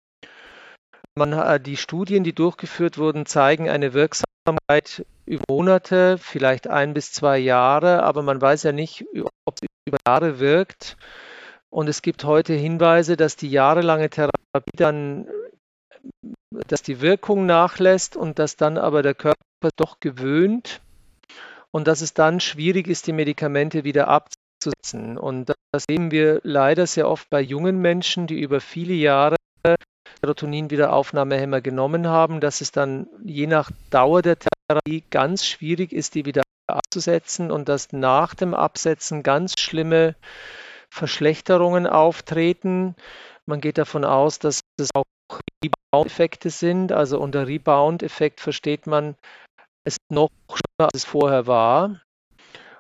[1.21, 7.11] Man, äh, die Studien, die durchgeführt wurden, zeigen eine Wirksamkeit über Monate, vielleicht ein bis
[7.11, 9.05] zwei Jahre, aber man weiß ja nicht,
[9.45, 10.97] ob es über Jahre wirkt.
[11.69, 14.31] Und es gibt heute Hinweise, dass die jahrelange Therapie
[14.75, 15.27] dann,
[16.67, 20.81] dass die Wirkung nachlässt und dass dann aber der Körper doch gewöhnt
[21.69, 25.19] und dass es dann schwierig ist, die Medikamente wieder abzusetzen.
[25.19, 29.35] Und das sehen wir leider sehr oft bei jungen Menschen, die über viele Jahre
[30.23, 36.25] Serotonin-Wiederaufnahmehämmer genommen haben, dass es dann je nach Dauer der Therapie ganz schwierig ist, die
[36.25, 40.15] wieder abzusetzen und dass nach dem Absetzen ganz schlimme
[40.89, 42.95] Verschlechterungen auftreten.
[43.45, 45.03] Man geht davon aus, dass es auch
[45.63, 46.91] Rebound-Effekte sind.
[46.91, 49.15] Also unter Rebound-Effekt versteht man
[49.83, 52.01] es noch schlimmer, als es vorher war.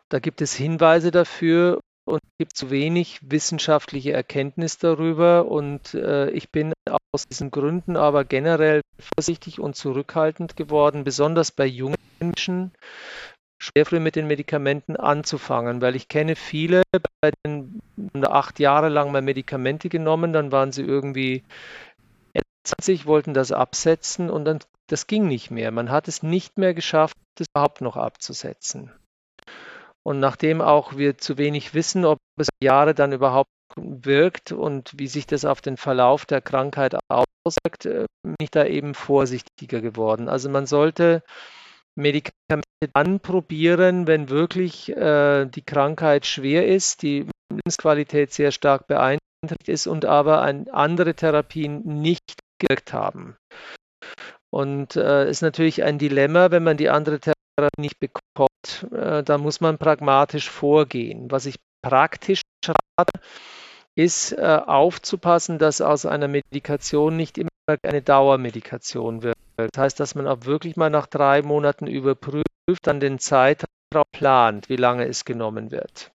[0.09, 5.45] Da gibt es Hinweise dafür und es gibt zu wenig wissenschaftliche Erkenntnis darüber.
[5.45, 6.73] Und äh, ich bin
[7.13, 8.81] aus diesen Gründen aber generell
[9.15, 12.71] vorsichtig und zurückhaltend geworden, besonders bei jungen Menschen,
[13.61, 16.83] schwer früh mit den Medikamenten anzufangen, weil ich kenne viele,
[17.21, 17.81] bei denen
[18.25, 21.43] acht Jahre lang mal Medikamente genommen, dann waren sie irgendwie
[22.63, 25.71] 20, wollten das absetzen und dann das ging nicht mehr.
[25.71, 28.91] Man hat es nicht mehr geschafft, das überhaupt noch abzusetzen.
[30.03, 35.07] Und nachdem auch wir zu wenig wissen, ob es Jahre dann überhaupt wirkt und wie
[35.07, 40.29] sich das auf den Verlauf der Krankheit auswirkt, äh, bin ich da eben vorsichtiger geworden.
[40.29, 41.23] Also man sollte
[41.95, 49.67] Medikamente dann probieren, wenn wirklich äh, die Krankheit schwer ist, die Lebensqualität sehr stark beeinträchtigt
[49.67, 53.37] ist und aber ein, andere Therapien nicht gewirkt haben.
[54.53, 57.37] Und äh, ist natürlich ein Dilemma, wenn man die andere Therapie
[57.77, 61.31] nicht bekommt, äh, dann muss man pragmatisch vorgehen.
[61.31, 63.19] Was ich praktisch rate,
[63.95, 67.49] ist äh, aufzupassen, dass aus einer Medikation nicht immer
[67.83, 69.35] eine Dauermedikation wird.
[69.57, 72.45] Das heißt, dass man auch wirklich mal nach drei Monaten überprüft,
[72.83, 76.11] dann den Zeitraum plant, wie lange es genommen wird.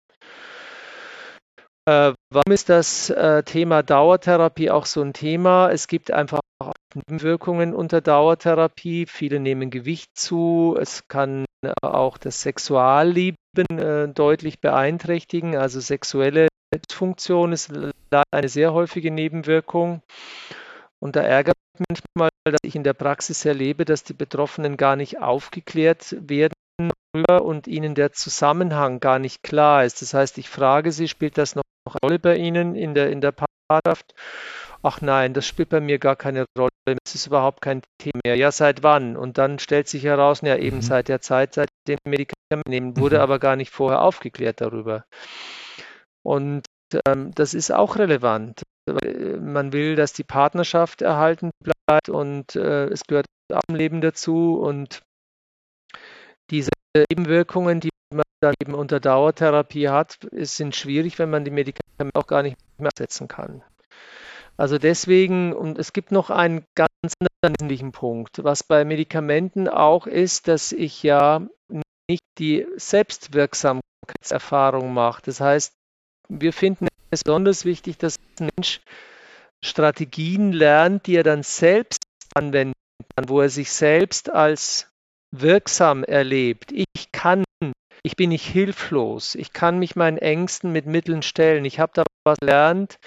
[1.86, 5.70] Äh, warum ist das äh, Thema Dauertherapie auch so ein Thema?
[5.70, 9.06] Es gibt einfach auch Nebenwirkungen unter Dauertherapie.
[9.06, 10.78] Viele nehmen Gewicht zu.
[10.80, 13.36] Es kann äh, auch das Sexualleben
[13.70, 15.58] äh, deutlich beeinträchtigen.
[15.58, 16.48] Also sexuelle
[16.92, 17.72] Funktion ist
[18.32, 20.02] eine sehr häufige Nebenwirkung.
[21.00, 24.96] Und da ärgert mich manchmal, dass ich in der Praxis erlebe, dass die Betroffenen gar
[24.96, 26.54] nicht aufgeklärt werden
[27.42, 30.02] und ihnen der Zusammenhang gar nicht klar ist.
[30.02, 33.22] Das heißt, ich frage sie, spielt das noch eine Rolle bei Ihnen in der, in
[33.22, 34.16] der Partnerschaft?
[34.82, 36.70] Ach nein, das spielt bei mir gar keine Rolle.
[36.86, 38.36] Das ist überhaupt kein Thema mehr.
[38.36, 39.16] Ja, seit wann?
[39.16, 40.82] Und dann stellt sich heraus, ja, eben mhm.
[40.82, 43.22] seit der Zeit, seit dem Medikament nehmen, wurde mhm.
[43.22, 45.06] aber gar nicht vorher aufgeklärt darüber.
[46.24, 46.66] Und
[47.06, 48.64] ähm, das ist auch relevant.
[48.86, 55.02] Man will, dass die Partnerschaft erhalten bleibt und äh, es gehört am Leben dazu und
[56.50, 62.20] diese Nebenwirkungen, die man dann eben unter Dauertherapie hat, sind schwierig, wenn man die Medikamente
[62.20, 63.64] auch gar nicht mehr setzen kann.
[64.58, 70.06] Also deswegen, und es gibt noch einen ganz anderen wesentlichen Punkt, was bei Medikamenten auch
[70.06, 71.42] ist, dass ich ja
[72.08, 75.24] nicht die Selbstwirksamkeitserfahrung mache.
[75.26, 75.74] Das heißt,
[76.30, 78.82] wir finden es besonders wichtig, dass ein Mensch
[79.64, 82.04] Strategien lernt, die er dann selbst
[82.36, 82.74] anwenden
[83.16, 84.92] kann, wo er sich selbst als
[85.32, 86.72] wirksam erlebt.
[86.72, 87.44] Ich kann,
[88.04, 91.66] ich bin nicht hilflos, ich kann mich meinen Ängsten mit Mitteln stellen.
[91.66, 92.98] Ich habe da was gelernt,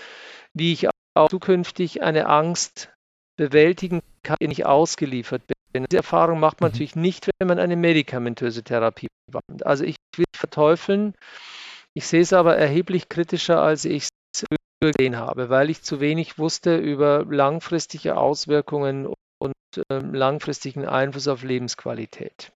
[0.55, 2.91] wie ich auch zukünftig eine Angst
[3.37, 5.85] bewältigen kann, die ich ausgeliefert bin.
[5.91, 6.73] Diese Erfahrung macht man mhm.
[6.73, 9.67] natürlich nicht, wenn man eine medikamentöse Therapie bekommt.
[9.67, 11.15] Also ich will verteufeln,
[11.97, 14.45] ich sehe es aber erheblich kritischer, als ich es
[14.83, 19.07] gesehen habe, weil ich zu wenig wusste über langfristige Auswirkungen
[19.39, 19.55] und
[19.89, 22.53] äh, langfristigen Einfluss auf Lebensqualität.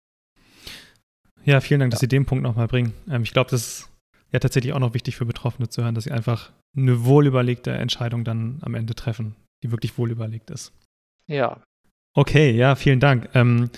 [1.44, 2.94] Ja, vielen Dank, dass Sie den Punkt nochmal bringen.
[3.08, 3.88] Ähm, ich glaube, das ist
[4.32, 8.24] ja tatsächlich auch noch wichtig für Betroffene zu hören, dass sie einfach eine wohlüberlegte Entscheidung
[8.24, 10.72] dann am Ende treffen, die wirklich wohlüberlegt ist.
[11.28, 11.62] Ja.
[12.12, 13.28] Okay, ja, vielen Dank.
[13.34, 13.70] Ähm,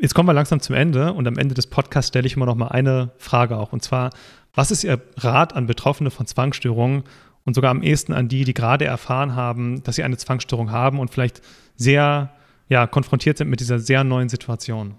[0.00, 2.54] Jetzt kommen wir langsam zum Ende und am Ende des Podcasts stelle ich immer noch
[2.54, 3.72] mal eine Frage auch.
[3.72, 4.10] Und zwar,
[4.54, 7.02] was ist Ihr Rat an Betroffene von Zwangsstörungen
[7.44, 11.00] und sogar am ehesten an die, die gerade erfahren haben, dass sie eine Zwangsstörung haben
[11.00, 11.42] und vielleicht
[11.74, 12.30] sehr
[12.68, 14.94] ja, konfrontiert sind mit dieser sehr neuen Situation?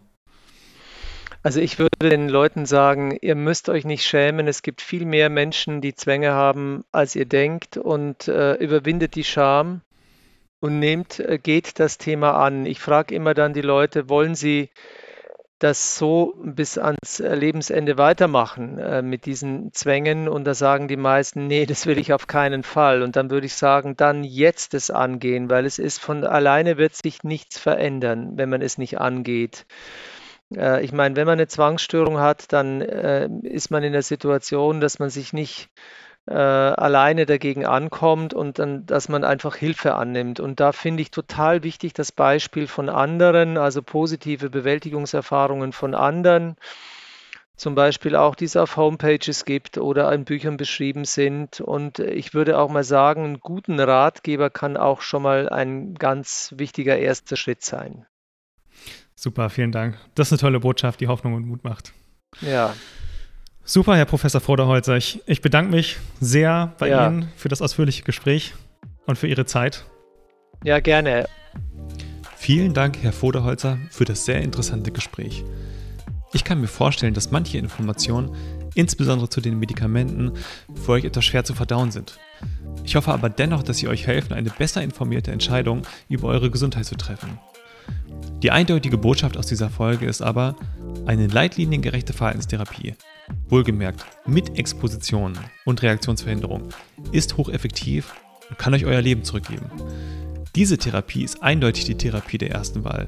[1.44, 4.50] Also ich würde den Leuten sagen, ihr müsst euch nicht schämen.
[4.50, 9.24] Es gibt viel mehr Menschen, die Zwänge haben, als ihr denkt und äh, überwindet die
[9.24, 9.80] Scham
[10.60, 12.66] und nehmt, äh, geht das Thema an.
[12.66, 14.70] Ich frage immer dann die Leute, wollen sie
[15.60, 20.30] das so bis ans äh, Lebensende weitermachen äh, mit diesen Zwängen?
[20.30, 23.04] Und da sagen die meisten, nee, das will ich auf keinen Fall.
[23.04, 26.96] Und dann würde ich sagen, dann jetzt es angehen, weil es ist von alleine wird
[26.96, 29.66] sich nichts verändern, wenn man es nicht angeht.
[30.56, 34.80] Äh, ich meine, wenn man eine Zwangsstörung hat, dann äh, ist man in der Situation,
[34.80, 35.70] dass man sich nicht
[36.30, 40.40] äh, alleine dagegen ankommt und dann, dass man einfach Hilfe annimmt.
[40.40, 46.56] Und da finde ich total wichtig das Beispiel von anderen, also positive Bewältigungserfahrungen von anderen
[47.60, 51.60] zum Beispiel auch, die es auf Homepages gibt oder in Büchern beschrieben sind.
[51.60, 56.54] Und ich würde auch mal sagen, einen guten Ratgeber kann auch schon mal ein ganz
[56.56, 58.06] wichtiger erster Schritt sein.
[59.14, 59.98] Super, vielen Dank.
[60.16, 61.92] Das ist eine tolle Botschaft, die Hoffnung und Mut macht.
[62.40, 62.74] Ja.
[63.64, 64.98] Super, Herr Professor Vorderholzer.
[64.98, 67.08] Ich, ich bedanke mich sehr bei ja.
[67.08, 68.54] Ihnen für das ausführliche Gespräch
[69.06, 69.86] und für Ihre Zeit.
[70.64, 71.28] Ja, gerne.
[72.36, 75.44] Vielen Dank, Herr Voderholzer, für das sehr interessante Gespräch.
[76.32, 78.36] Ich kann mir vorstellen, dass manche Informationen,
[78.76, 80.34] insbesondere zu den Medikamenten,
[80.76, 82.20] für euch etwas schwer zu verdauen sind.
[82.84, 86.86] Ich hoffe aber dennoch, dass sie euch helfen, eine besser informierte Entscheidung über eure Gesundheit
[86.86, 87.40] zu treffen.
[88.42, 90.56] Die eindeutige Botschaft aus dieser Folge ist aber,
[91.06, 92.96] eine leitliniengerechte Verhaltenstherapie,
[93.50, 95.34] wohlgemerkt mit Exposition
[95.66, 96.70] und Reaktionsverhinderung,
[97.12, 98.14] ist hocheffektiv
[98.50, 99.66] und kann euch euer Leben zurückgeben.
[100.56, 103.08] Diese Therapie ist eindeutig die Therapie der ersten Wahl.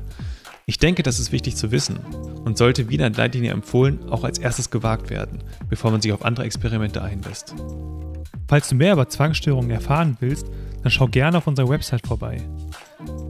[0.66, 1.98] Ich denke, das ist wichtig zu wissen
[2.46, 6.14] und sollte wie in der Leitlinie empfohlen auch als erstes gewagt werden, bevor man sich
[6.14, 7.56] auf andere Experimente einlässt.
[8.48, 10.46] Falls du mehr über Zwangsstörungen erfahren willst,
[10.84, 12.42] dann schau gerne auf unserer Website vorbei.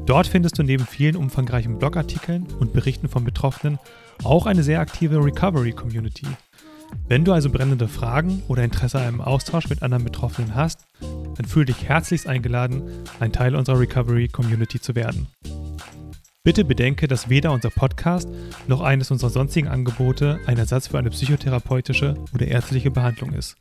[0.05, 3.79] Dort findest du neben vielen umfangreichen Blogartikeln und Berichten von Betroffenen
[4.23, 6.27] auch eine sehr aktive Recovery-Community.
[7.07, 11.45] Wenn du also brennende Fragen oder Interesse an einem Austausch mit anderen Betroffenen hast, dann
[11.45, 12.83] fühle dich herzlichst eingeladen,
[13.19, 15.27] ein Teil unserer Recovery-Community zu werden.
[16.43, 18.27] Bitte bedenke, dass weder unser Podcast
[18.67, 23.57] noch eines unserer sonstigen Angebote ein Ersatz für eine psychotherapeutische oder ärztliche Behandlung ist.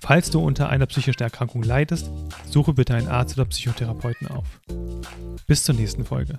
[0.00, 2.10] Falls du unter einer psychischen Erkrankung leidest,
[2.50, 4.46] suche bitte einen Arzt oder Psychotherapeuten auf.
[5.46, 6.36] Bis zur nächsten Folge.